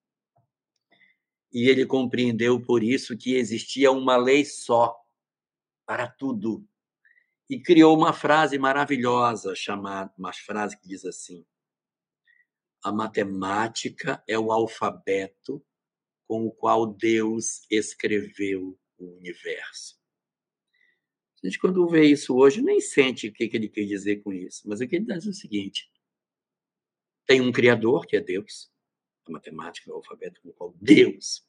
[1.51, 4.95] E ele compreendeu por isso que existia uma lei só
[5.85, 6.67] para tudo.
[7.49, 11.45] E criou uma frase maravilhosa, chamada, uma frase que diz assim:
[12.83, 15.63] A matemática é o alfabeto
[16.27, 20.02] com o qual Deus escreveu o universo.
[21.43, 24.63] A gente, quando vê isso hoje, nem sente o que ele quer dizer com isso.
[24.65, 25.91] Mas o que ele diz é o seguinte:
[27.25, 28.71] tem um Criador, que é Deus,
[29.27, 31.45] a matemática, o alfabeto com o qual Deus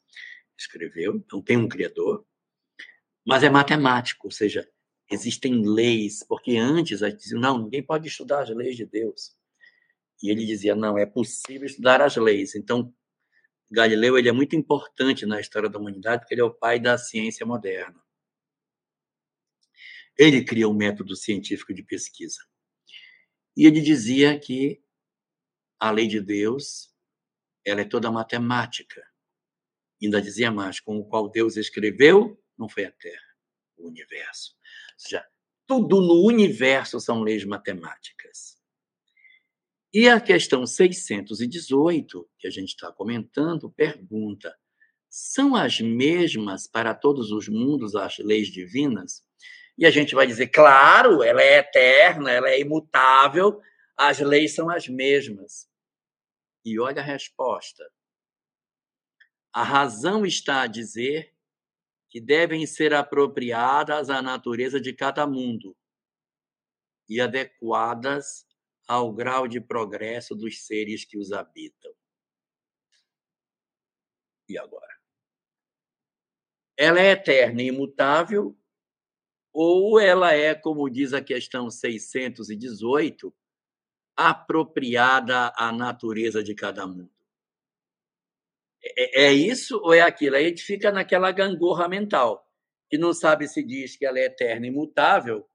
[0.58, 2.24] escreveu, então tem um Criador,
[3.24, 4.68] mas é matemático, ou seja,
[5.10, 9.36] existem leis, porque antes a gente dizia, não, ninguém pode estudar as leis de Deus.
[10.22, 12.54] E ele dizia, não, é possível estudar as leis.
[12.54, 12.92] Então,
[13.70, 16.96] Galileu ele é muito importante na história da humanidade, porque ele é o pai da
[16.96, 18.03] ciência moderna.
[20.18, 22.38] Ele cria um método científico de pesquisa.
[23.56, 24.82] E ele dizia que
[25.78, 26.94] a lei de Deus
[27.64, 29.02] ela é toda matemática.
[30.02, 33.36] Ainda dizia mais, com o qual Deus escreveu, não foi a Terra,
[33.76, 34.54] o universo.
[34.92, 35.26] Ou seja,
[35.66, 38.58] tudo no universo são leis matemáticas.
[39.92, 44.54] E a questão 618, que a gente está comentando, pergunta:
[45.08, 49.24] são as mesmas para todos os mundos as leis divinas?
[49.76, 53.60] E a gente vai dizer, claro, ela é eterna, ela é imutável,
[53.96, 55.68] as leis são as mesmas.
[56.64, 57.84] E olha a resposta.
[59.52, 61.34] A razão está a dizer
[62.08, 65.76] que devem ser apropriadas à natureza de cada mundo
[67.08, 68.46] e adequadas
[68.86, 71.92] ao grau de progresso dos seres que os habitam.
[74.48, 74.94] E agora?
[76.76, 78.56] Ela é eterna e imutável
[79.54, 83.32] ou ela é, como diz a questão 618,
[84.16, 87.10] apropriada à natureza de cada mundo.
[88.82, 90.34] É, é, isso ou é aquilo?
[90.34, 92.44] Aí a gente fica naquela gangorra mental,
[92.90, 95.48] que não sabe se diz que ela é eterna e imutável,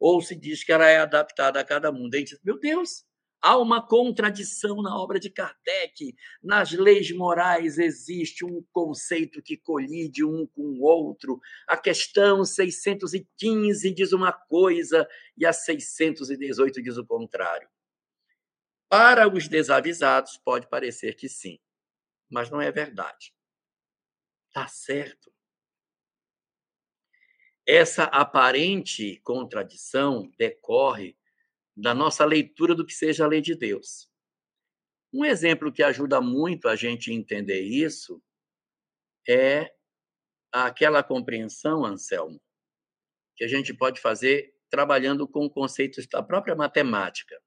[0.00, 2.14] ou se diz que ela é adaptada a cada mundo.
[2.14, 3.06] A gente diz, meu Deus,
[3.46, 6.16] Há uma contradição na obra de Kardec.
[6.42, 11.38] Nas leis morais existe um conceito que colide um com o outro.
[11.68, 17.68] A questão 615 diz uma coisa e a 618 diz o contrário.
[18.88, 21.58] Para os desavisados, pode parecer que sim,
[22.30, 23.34] mas não é verdade.
[24.48, 25.30] Está certo.
[27.66, 31.14] Essa aparente contradição decorre
[31.76, 34.08] da nossa leitura do que seja a lei de Deus.
[35.12, 38.22] Um exemplo que ajuda muito a gente entender isso
[39.28, 39.72] é
[40.52, 42.40] aquela compreensão, Anselmo,
[43.36, 47.40] que a gente pode fazer trabalhando com conceitos da própria matemática.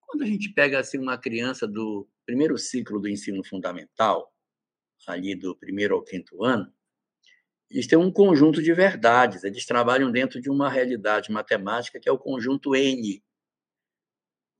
[0.00, 4.32] Quando a gente pega assim uma criança do primeiro ciclo do ensino fundamental,
[5.06, 6.72] ali do primeiro ao quinto ano,
[7.74, 12.12] eles têm um conjunto de verdades, eles trabalham dentro de uma realidade matemática que é
[12.12, 13.20] o conjunto N,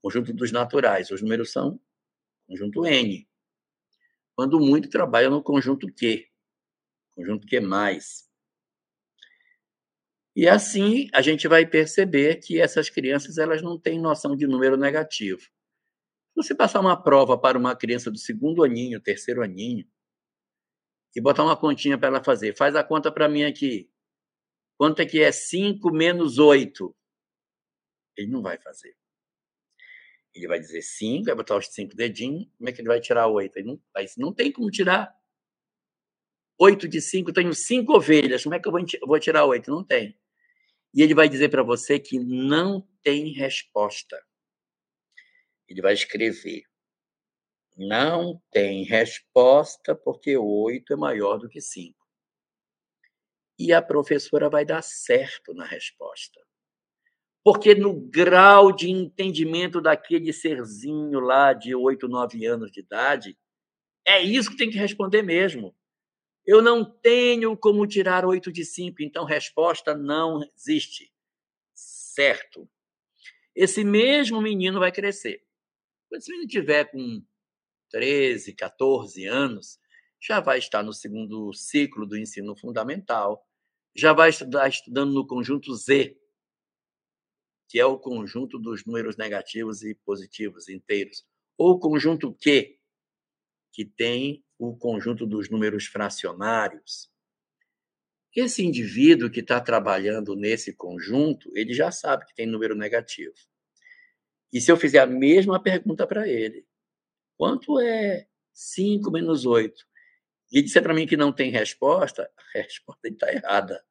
[0.01, 1.09] conjunto dos naturais.
[1.11, 1.79] Os números são
[2.45, 3.25] conjunto N.
[4.35, 6.27] Quando muito, trabalham no conjunto Q,
[7.15, 7.61] conjunto Q+.
[10.35, 14.75] E assim a gente vai perceber que essas crianças elas não têm noção de número
[14.75, 15.39] negativo.
[15.39, 19.87] Se você passar uma prova para uma criança do segundo aninho, terceiro aninho,
[21.15, 22.55] e botar uma continha para ela fazer.
[22.55, 23.89] Faz a conta para mim aqui.
[24.77, 26.93] Quanto é que é 5 menos 8?
[28.17, 28.95] Ele não vai fazer.
[30.33, 32.49] Ele vai dizer 5, vai botar os 5 dedinhos.
[32.57, 33.57] Como é que ele vai tirar 8?
[33.57, 33.81] Ele não,
[34.17, 35.15] não tem como tirar
[36.59, 37.31] 8 de 5.
[37.31, 38.43] Tenho 5 ovelhas.
[38.43, 38.73] Como é que eu
[39.07, 39.71] vou tirar 8?
[39.71, 40.19] Não tem.
[40.93, 44.21] E ele vai dizer para você que não tem resposta.
[45.69, 46.63] Ele vai escrever
[47.75, 52.05] não tem resposta porque oito é maior do que cinco.
[53.57, 56.39] E a professora vai dar certo na resposta.
[57.43, 63.37] Porque no grau de entendimento daquele serzinho lá de oito, nove anos de idade,
[64.05, 65.75] é isso que tem que responder mesmo.
[66.45, 71.11] Eu não tenho como tirar oito de cinco, então resposta não existe.
[71.73, 72.69] certo,
[73.55, 75.43] esse mesmo menino vai crescer.
[76.09, 77.21] Quando esse menino tiver com
[77.95, 79.79] 13, 14 anos,
[80.19, 83.47] já vai estar no segundo ciclo do ensino fundamental,
[83.95, 86.13] já vai estar estudando no conjunto Z,
[87.69, 91.25] que é o conjunto dos números negativos e positivos inteiros,
[91.57, 92.77] ou o conjunto Q,
[93.71, 97.09] que tem o conjunto dos números fracionários.
[98.35, 103.35] Esse indivíduo que está trabalhando nesse conjunto, ele já sabe que tem número negativo.
[104.51, 106.67] E se eu fizer a mesma pergunta para ele,
[107.37, 109.85] quanto é 5 menos 8?
[110.51, 113.83] E disser para mim que não tem resposta, a resposta está errada.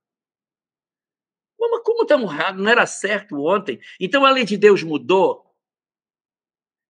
[1.59, 2.63] Mas como estamos errados?
[2.63, 3.81] Não era certo ontem?
[3.99, 5.45] Então a lei de Deus mudou?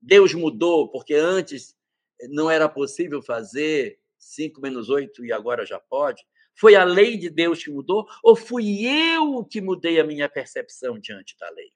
[0.00, 1.76] Deus mudou porque antes
[2.28, 6.24] não era possível fazer 5 menos 8 e agora já pode?
[6.56, 10.98] Foi a lei de Deus que mudou ou fui eu que mudei a minha percepção
[10.98, 11.72] diante da lei?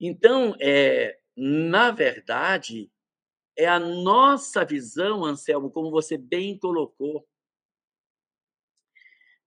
[0.00, 2.90] Então, é, na verdade,
[3.56, 7.26] é a nossa visão, Anselmo, como você bem colocou.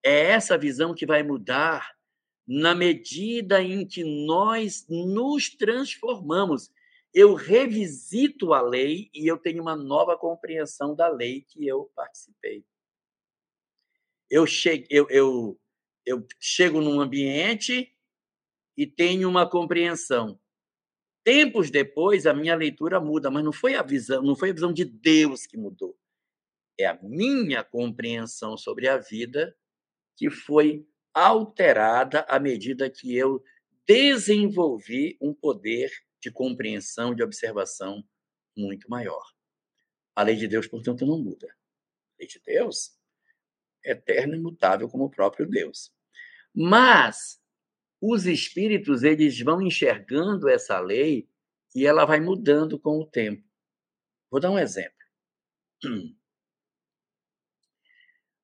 [0.03, 1.97] É essa visão que vai mudar
[2.45, 6.71] na medida em que nós nos transformamos.
[7.13, 12.65] Eu revisito a lei e eu tenho uma nova compreensão da lei que eu participei.
[14.29, 15.59] Eu chego, eu, eu,
[16.05, 17.95] eu chego num ambiente
[18.75, 20.39] e tenho uma compreensão.
[21.23, 24.73] Tempos depois, a minha leitura muda, mas não foi a visão, não foi a visão
[24.73, 25.97] de Deus que mudou.
[26.77, 29.55] É a minha compreensão sobre a vida
[30.17, 33.43] que foi alterada à medida que eu
[33.87, 38.03] desenvolvi um poder de compreensão, de observação
[38.55, 39.23] muito maior.
[40.15, 41.47] A lei de Deus, portanto, não muda.
[41.47, 42.97] A lei de Deus
[43.83, 45.91] é eterna e imutável como o próprio Deus.
[46.53, 47.41] Mas
[48.05, 51.29] os espíritos eles vão enxergando essa lei
[51.73, 53.47] e ela vai mudando com o tempo.
[54.29, 54.91] Vou dar um exemplo.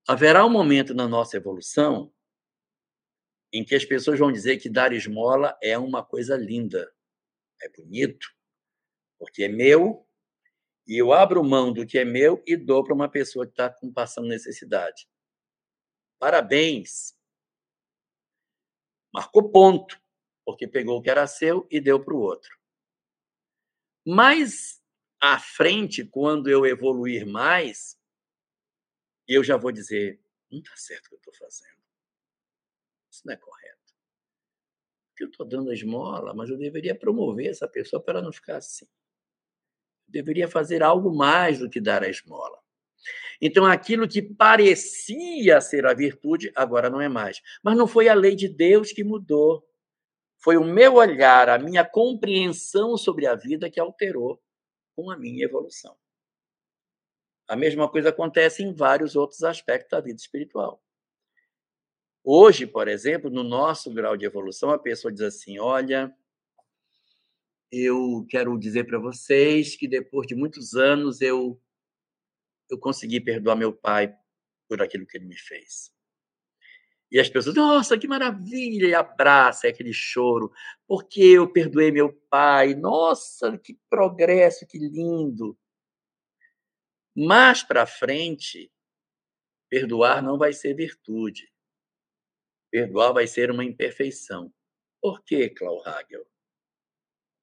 [0.07, 2.14] Haverá um momento na nossa evolução
[3.51, 6.89] em que as pessoas vão dizer que dar esmola é uma coisa linda,
[7.62, 8.28] é bonito,
[9.18, 10.07] porque é meu
[10.88, 13.76] e eu abro mão do que é meu e dou para uma pessoa que está
[13.93, 15.05] passando necessidade.
[16.18, 17.18] Parabéns,
[19.14, 19.99] Marcou ponto,
[20.45, 22.57] porque pegou o que era seu e deu para o outro.
[24.05, 24.82] Mas
[25.20, 27.99] à frente, quando eu evoluir mais,
[29.28, 30.20] eu já vou dizer:
[30.51, 31.80] não está certo o que eu estou fazendo.
[33.12, 33.93] Isso não é correto.
[35.10, 38.32] Porque eu estou dando a esmola, mas eu deveria promover essa pessoa para ela não
[38.32, 38.86] ficar assim.
[40.07, 42.60] Eu deveria fazer algo mais do que dar a esmola.
[43.41, 47.41] Então, aquilo que parecia ser a virtude, agora não é mais.
[47.64, 49.66] Mas não foi a lei de Deus que mudou.
[50.38, 54.41] Foi o meu olhar, a minha compreensão sobre a vida que alterou
[54.95, 55.95] com a minha evolução.
[57.47, 60.82] A mesma coisa acontece em vários outros aspectos da vida espiritual.
[62.24, 66.14] Hoje, por exemplo, no nosso grau de evolução, a pessoa diz assim: Olha,
[67.72, 71.60] eu quero dizer para vocês que depois de muitos anos eu
[72.70, 74.15] eu consegui perdoar meu pai
[74.67, 75.91] por aquilo que ele me fez.
[77.11, 80.51] E as pessoas, nossa, que maravilha, e abraça, é aquele choro,
[80.88, 85.57] porque eu perdoei meu pai, nossa, que progresso, que lindo.
[87.15, 88.72] Mais para frente,
[89.70, 91.51] perdoar não vai ser virtude.
[92.72, 94.53] Perdoar vai ser uma imperfeição.
[95.01, 96.28] Por quê, Klaus Hagel?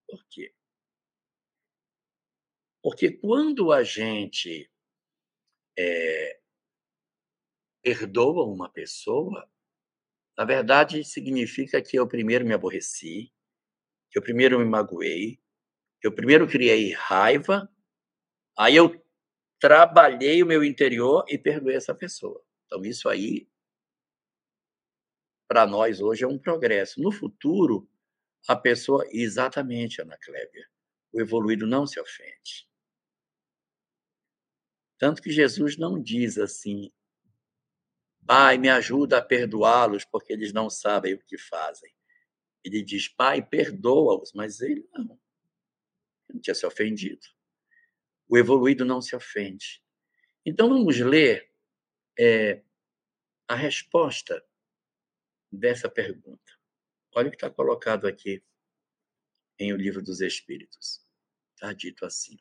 [0.08, 0.54] Por quê?
[2.80, 4.70] Porque quando a gente
[5.78, 6.40] é,
[7.82, 9.48] perdoa uma pessoa,
[10.36, 13.32] na verdade significa que eu primeiro me aborreci,
[14.10, 15.40] que eu primeiro me magoei,
[16.00, 17.70] que eu primeiro criei raiva,
[18.58, 19.04] aí eu
[19.60, 22.42] trabalhei o meu interior e perdoei essa pessoa.
[22.66, 23.48] Então isso aí
[25.48, 27.00] para nós hoje é um progresso.
[27.00, 27.88] No futuro,
[28.48, 30.68] a pessoa exatamente, Ana Cléber,
[31.12, 32.68] o evoluído não se ofende.
[34.98, 36.92] Tanto que Jesus não diz assim,
[38.26, 41.94] Pai, me ajuda a perdoá-los, porque eles não sabem o que fazem.
[42.64, 45.20] Ele diz, Pai, perdoa-os, mas ele não.
[46.28, 47.26] Ele não tinha se ofendido.
[48.28, 49.80] O evoluído não se ofende.
[50.44, 51.48] Então vamos ler
[52.18, 52.62] é,
[53.46, 54.44] a resposta
[55.52, 56.52] dessa pergunta.
[57.14, 58.42] Olha o que está colocado aqui
[59.58, 61.06] em O Livro dos Espíritos.
[61.54, 62.36] Está dito assim.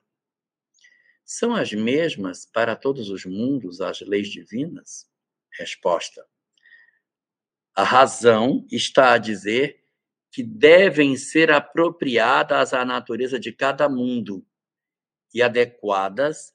[1.25, 5.09] São as mesmas para todos os mundos as leis divinas?
[5.57, 6.23] Resposta:
[7.75, 9.83] A razão está a dizer
[10.31, 14.45] que devem ser apropriadas à natureza de cada mundo
[15.33, 16.53] e adequadas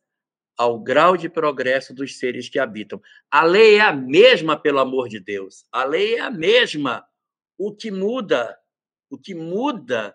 [0.57, 3.01] ao grau de progresso dos seres que habitam.
[3.31, 5.67] A lei é a mesma, pelo amor de Deus.
[5.73, 7.05] A lei é a mesma.
[7.59, 8.57] O que muda,
[9.09, 10.15] o que muda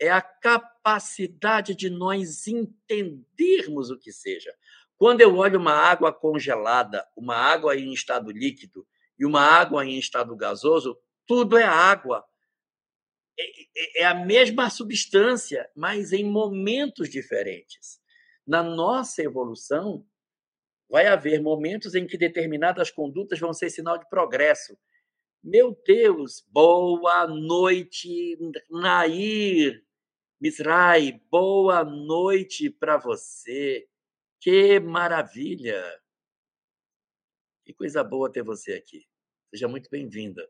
[0.00, 4.54] é a capacidade de nós entendermos o que seja.
[4.96, 8.86] Quando eu olho uma água congelada, uma água em estado líquido
[9.18, 12.24] e uma água em estado gasoso, tudo é água.
[13.38, 18.00] É, é, é a mesma substância, mas em momentos diferentes.
[18.46, 20.04] Na nossa evolução,
[20.88, 24.76] vai haver momentos em que determinadas condutas vão ser sinal de progresso.
[25.42, 28.36] Meu Deus, boa noite,
[28.70, 29.84] Nair,
[30.40, 33.88] Misrai, boa noite para você.
[34.40, 35.82] Que maravilha!
[37.64, 39.04] Que coisa boa ter você aqui.
[39.50, 40.48] Seja muito bem-vinda.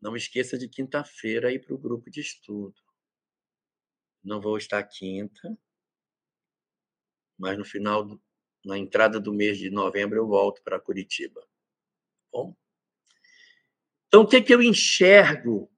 [0.00, 2.80] Não esqueça de quinta-feira ir para o grupo de estudo.
[4.24, 5.58] Não vou estar quinta,
[7.38, 8.18] mas no final,
[8.64, 11.46] na entrada do mês de novembro, eu volto para Curitiba.
[12.32, 12.56] Bom?
[14.06, 15.70] Então, o que, que eu enxergo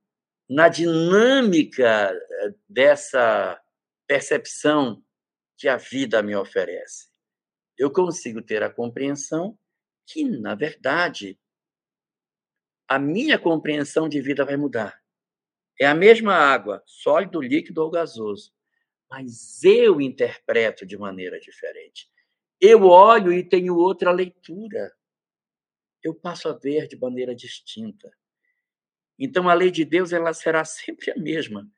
[0.50, 3.62] na dinâmica eh, dessa
[4.04, 5.00] percepção
[5.56, 7.08] que a vida me oferece.
[7.78, 9.56] Eu consigo ter a compreensão
[10.04, 11.38] que, na verdade,
[12.88, 15.00] a minha compreensão de vida vai mudar.
[15.78, 18.52] É a mesma água, sólido, líquido ou gasoso,
[19.08, 22.10] mas eu interpreto de maneira diferente.
[22.60, 24.92] Eu olho e tenho outra leitura.
[26.02, 28.10] Eu passo a ver de maneira distinta.
[29.20, 31.70] Então a lei de Deus ela será sempre a mesma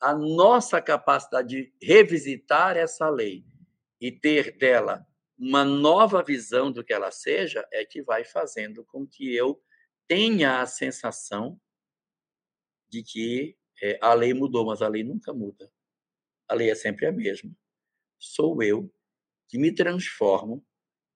[0.00, 3.44] a nossa capacidade de revisitar essa lei
[4.00, 5.06] e ter dela
[5.38, 9.62] uma nova visão do que ela seja é que vai fazendo com que eu
[10.08, 11.60] tenha a sensação
[12.88, 15.70] de que é, a lei mudou, mas a lei nunca muda.
[16.48, 17.54] A lei é sempre a mesma.
[18.18, 18.92] Sou eu
[19.48, 20.66] que me transformo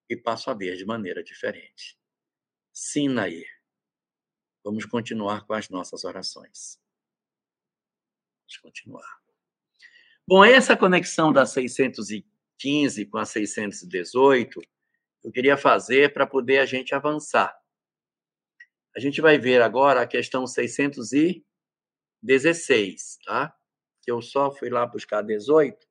[0.09, 1.99] e passo a ver de maneira diferente.
[2.73, 3.54] Sim, Nair.
[4.65, 6.81] Vamos continuar com as nossas orações.
[8.41, 9.23] Vamos continuar.
[10.27, 14.63] Bom, essa conexão da 615 com a 618,
[15.23, 17.55] eu queria fazer para poder a gente avançar.
[18.97, 23.55] A gente vai ver agora a questão 616, tá?
[24.03, 25.87] Que eu só fui lá buscar 18,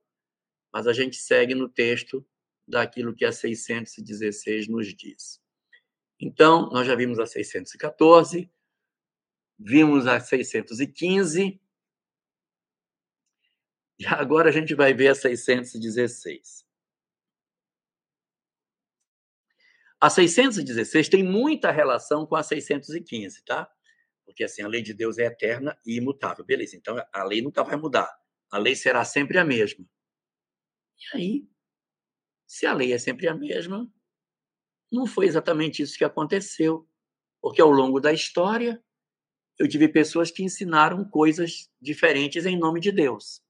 [0.74, 2.26] mas a gente segue no texto
[2.68, 5.40] daquilo que a 616 nos diz.
[6.20, 8.52] Então, nós já vimos a 614,
[9.64, 11.60] vimos a 615,
[13.98, 16.66] e agora a gente vai ver a 616.
[20.02, 23.72] A 616 tem muita relação com a 615, tá?
[24.26, 26.44] Porque assim, a lei de Deus é eterna e imutável.
[26.44, 28.14] Beleza, então a lei nunca vai mudar.
[28.52, 29.86] A lei será sempre a mesma.
[31.00, 31.48] E aí,
[32.46, 33.90] se a lei é sempre a mesma,
[34.92, 36.88] não foi exatamente isso que aconteceu.
[37.42, 38.84] Porque ao longo da história,
[39.60, 43.42] eu tive pessoas que ensinaram coisas diferentes em nome de Deus.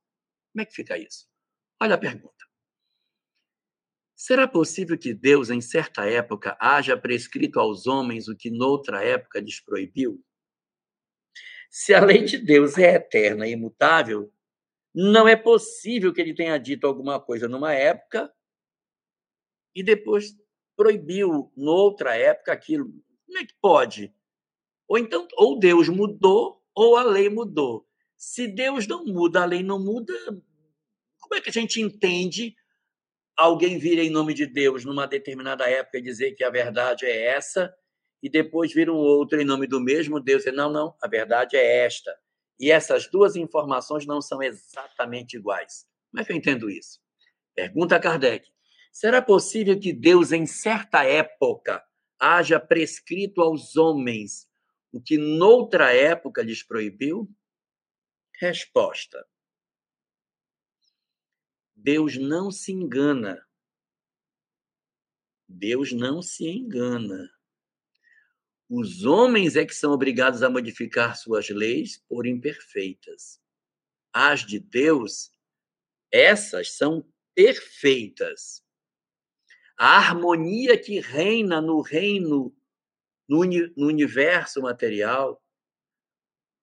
[0.52, 1.28] Como é que fica isso?
[1.82, 2.46] Olha a pergunta.
[4.16, 9.40] Será possível que Deus, em certa época, haja prescrito aos homens o que noutra época
[9.40, 10.24] lhes proibiu?
[11.70, 14.32] Se a lei de Deus é eterna e imutável,
[14.94, 18.32] não é possível que ele tenha dito alguma coisa numa época
[19.76, 20.36] e depois
[20.76, 22.94] proibiu noutra época aquilo.
[23.26, 24.14] Como é que pode?
[24.88, 27.86] Ou então, ou Deus mudou, ou a lei mudou.
[28.16, 30.14] Se Deus não muda, a lei não muda,
[31.20, 32.56] como é que a gente entende
[33.36, 37.28] alguém vir em nome de Deus numa determinada época e dizer que a verdade é
[37.28, 37.74] essa,
[38.22, 41.58] e depois vir um outro em nome do mesmo Deus e não, não, a verdade
[41.58, 42.16] é esta.
[42.60, 45.86] E essas duas informações não são exatamente iguais.
[46.10, 47.00] Como é que eu entendo isso?
[47.56, 48.48] Pergunta Kardec.
[48.92, 51.84] Será possível que Deus, em certa época,
[52.20, 54.48] haja prescrito aos homens
[54.94, 57.28] o que noutra época lhes proibiu?
[58.40, 59.28] Resposta:
[61.76, 63.44] Deus não se engana.
[65.50, 67.28] Deus não se engana.
[68.70, 73.42] Os homens é que são obrigados a modificar suas leis por imperfeitas.
[74.14, 75.32] As de Deus,
[76.12, 78.64] essas são perfeitas.
[79.76, 82.56] A harmonia que reina no reino,
[83.28, 85.42] no, no universo material,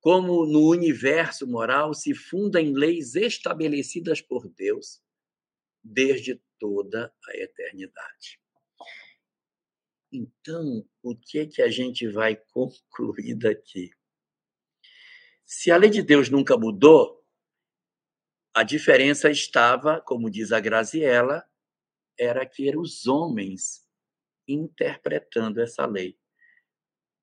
[0.00, 5.02] como no universo moral, se funda em leis estabelecidas por Deus
[5.82, 8.40] desde toda a eternidade.
[10.12, 13.90] Então, o que é que a gente vai concluir daqui?
[15.44, 17.20] Se a lei de Deus nunca mudou,
[18.54, 21.44] a diferença estava, como diz a Graziella,
[22.18, 23.88] era que eram os homens
[24.46, 26.19] interpretando essa lei.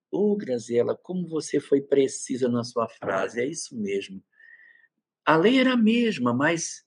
[0.10, 4.24] Ô, oh, Graziella, como você foi precisa na sua frase, é isso mesmo.
[5.26, 6.86] A lei era a mesma, mas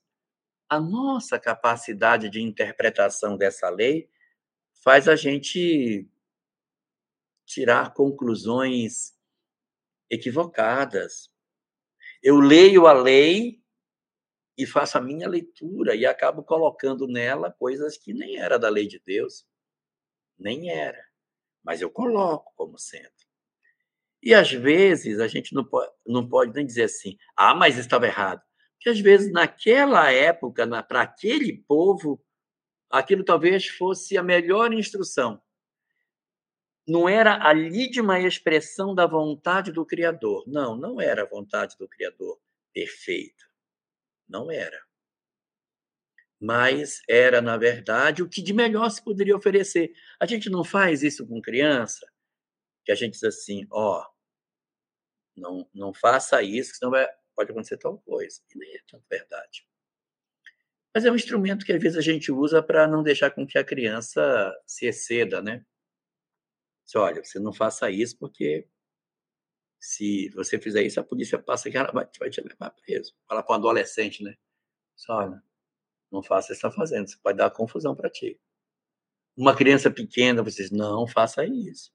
[0.67, 4.09] a nossa capacidade de interpretação dessa lei
[4.83, 6.07] faz a gente
[7.45, 9.13] tirar conclusões
[10.09, 11.29] equivocadas.
[12.23, 13.61] Eu leio a lei
[14.57, 18.87] e faço a minha leitura e acabo colocando nela coisas que nem era da lei
[18.87, 19.45] de Deus,
[20.37, 21.10] nem era,
[21.63, 23.11] mas eu coloco como sendo.
[24.23, 28.05] E às vezes a gente não pode, não pode nem dizer assim, ah, mas estava
[28.05, 28.41] errado.
[28.75, 32.23] Porque às vezes naquela época, para aquele povo,
[32.89, 35.41] aquilo talvez fosse a melhor instrução.
[36.87, 40.43] Não era a lídima expressão da vontade do Criador.
[40.47, 42.39] Não, não era a vontade do Criador
[42.73, 43.45] perfeita.
[44.27, 44.79] Não era.
[46.41, 49.93] Mas era, na verdade, o que de melhor se poderia oferecer.
[50.19, 52.03] A gente não faz isso com criança,
[52.83, 54.11] que a gente diz assim, ó, oh,
[55.37, 58.41] não, não faça isso, senão vai, pode acontecer tal coisa.
[58.53, 59.67] E nem é tão verdade.
[60.93, 63.59] Mas é um instrumento que às vezes a gente usa para não deixar com que
[63.59, 65.63] a criança se exceda, né?
[66.85, 68.67] Diz, olha, você não faça isso porque
[69.79, 73.15] se você fizer isso, a polícia passa que ela vai, vai te levar preso.
[73.27, 74.35] Fala para um adolescente, né?
[75.09, 75.41] Olha,
[76.11, 78.39] não faça está fazendo, isso pode dar confusão para ti.
[79.35, 81.91] Uma criança pequena, você diz, não faça isso.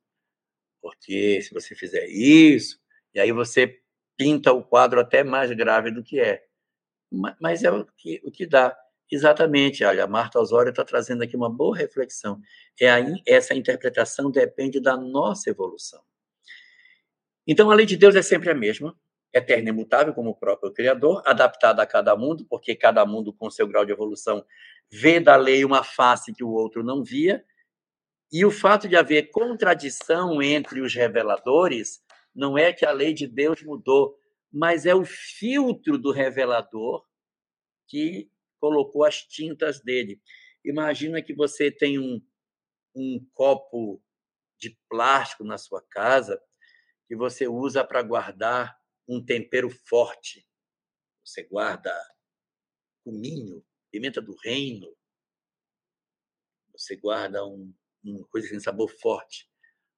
[0.81, 2.79] Porque se você fizer isso,
[3.15, 3.81] e aí você
[4.17, 6.45] pinta o quadro até mais grave do que é.
[7.41, 8.77] Mas é o que, o que dá.
[9.11, 12.41] Exatamente, olha, a Marta Osório está trazendo aqui uma boa reflexão.
[12.81, 16.03] É aí, essa interpretação depende da nossa evolução.
[17.47, 18.99] Então, a lei de Deus é sempre a mesma,
[19.37, 23.51] eterna e imutável, como o próprio Criador, adaptada a cada mundo, porque cada mundo, com
[23.51, 24.45] seu grau de evolução,
[24.91, 27.45] vê da lei uma face que o outro não via,
[28.33, 32.03] e o fato de haver contradição entre os reveladores
[32.35, 34.17] não é que a lei de Deus mudou,
[34.53, 37.05] mas é o filtro do revelador
[37.87, 40.21] que colocou as tintas dele.
[40.65, 42.21] Imagina que você tem um,
[42.95, 44.03] um copo
[44.59, 46.41] de plástico na sua casa
[47.07, 48.77] que você usa para guardar
[49.09, 50.47] um tempero forte.
[51.25, 51.93] Você guarda
[53.05, 54.95] cominho, pimenta do reino.
[56.73, 59.49] Você guarda um, uma coisa sem sabor forte.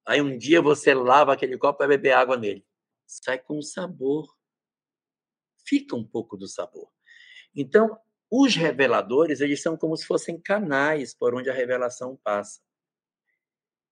[0.05, 2.65] Aí um dia você lava aquele copo vai beber água nele.
[3.05, 4.35] Sai com sabor.
[5.65, 6.91] Fica um pouco do sabor.
[7.55, 7.99] Então,
[8.31, 12.61] os reveladores, eles são como se fossem canais por onde a revelação passa.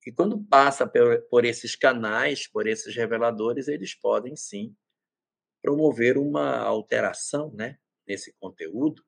[0.05, 4.75] E quando passa por, por esses canais, por esses reveladores, eles podem sim
[5.67, 9.05] promover uma alteração né, nesse conteúdo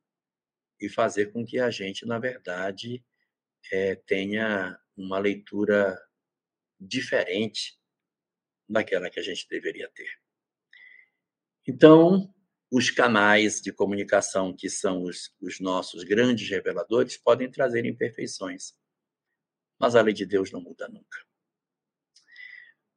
[0.78, 3.02] e fazer com que a gente, na verdade,
[3.72, 5.98] é, tenha uma leitura
[6.78, 7.80] diferente
[8.68, 10.10] daquela que a gente deveria ter.
[11.66, 12.30] Então,
[12.70, 18.74] os canais de comunicação, que são os, os nossos grandes reveladores, podem trazer imperfeições.
[19.80, 21.20] Mas a lei de Deus não muda nunca.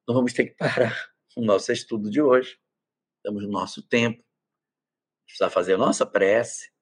[0.08, 2.60] Nós vamos ter que parar o nosso estudo de hoje.
[3.22, 4.24] Estamos no nosso tempo.
[5.24, 6.72] Precisar fazer a nossa prece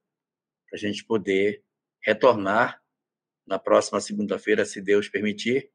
[0.67, 1.63] para a gente poder
[2.03, 2.83] retornar
[3.47, 5.71] na próxima segunda-feira, se Deus permitir,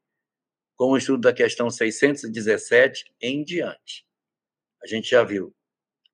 [0.74, 4.08] com o estudo da questão 617 em diante.
[4.82, 5.54] A gente já viu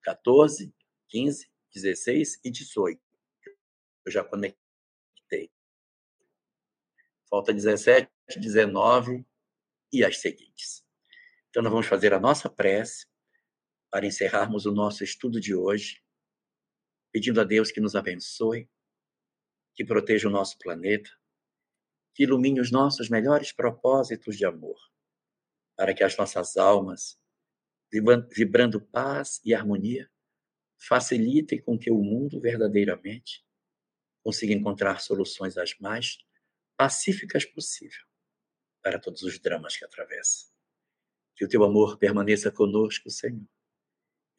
[0.02, 0.70] 14,
[1.08, 3.00] 15, 16 e 18.
[4.04, 5.50] Eu já conectei.
[7.30, 9.24] Falta 17, 19
[9.90, 10.84] e as seguintes.
[11.48, 13.06] Então, nós vamos fazer a nossa prece
[13.92, 16.02] para encerrarmos o nosso estudo de hoje,
[17.12, 18.66] pedindo a Deus que nos abençoe,
[19.74, 21.10] que proteja o nosso planeta,
[22.14, 24.78] que ilumine os nossos melhores propósitos de amor,
[25.76, 27.20] para que as nossas almas,
[28.34, 30.10] vibrando paz e harmonia,
[30.78, 33.44] facilitem com que o mundo verdadeiramente
[34.24, 36.16] consiga encontrar soluções as mais
[36.78, 38.06] pacíficas possível
[38.82, 40.50] para todos os dramas que atravessa.
[41.36, 43.46] Que o teu amor permaneça conosco, Senhor,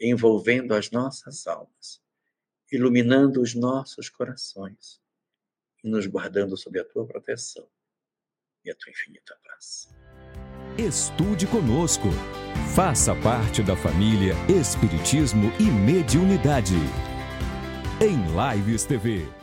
[0.03, 2.01] envolvendo as nossas almas,
[2.71, 5.01] iluminando os nossos corações
[5.83, 7.67] e nos guardando sob a tua proteção
[8.63, 9.89] e a tua infinita paz.
[10.77, 12.07] Estude conosco.
[12.75, 16.75] Faça parte da família Espiritismo e Mediunidade.
[18.01, 18.17] Em
[18.57, 19.42] Lives TV.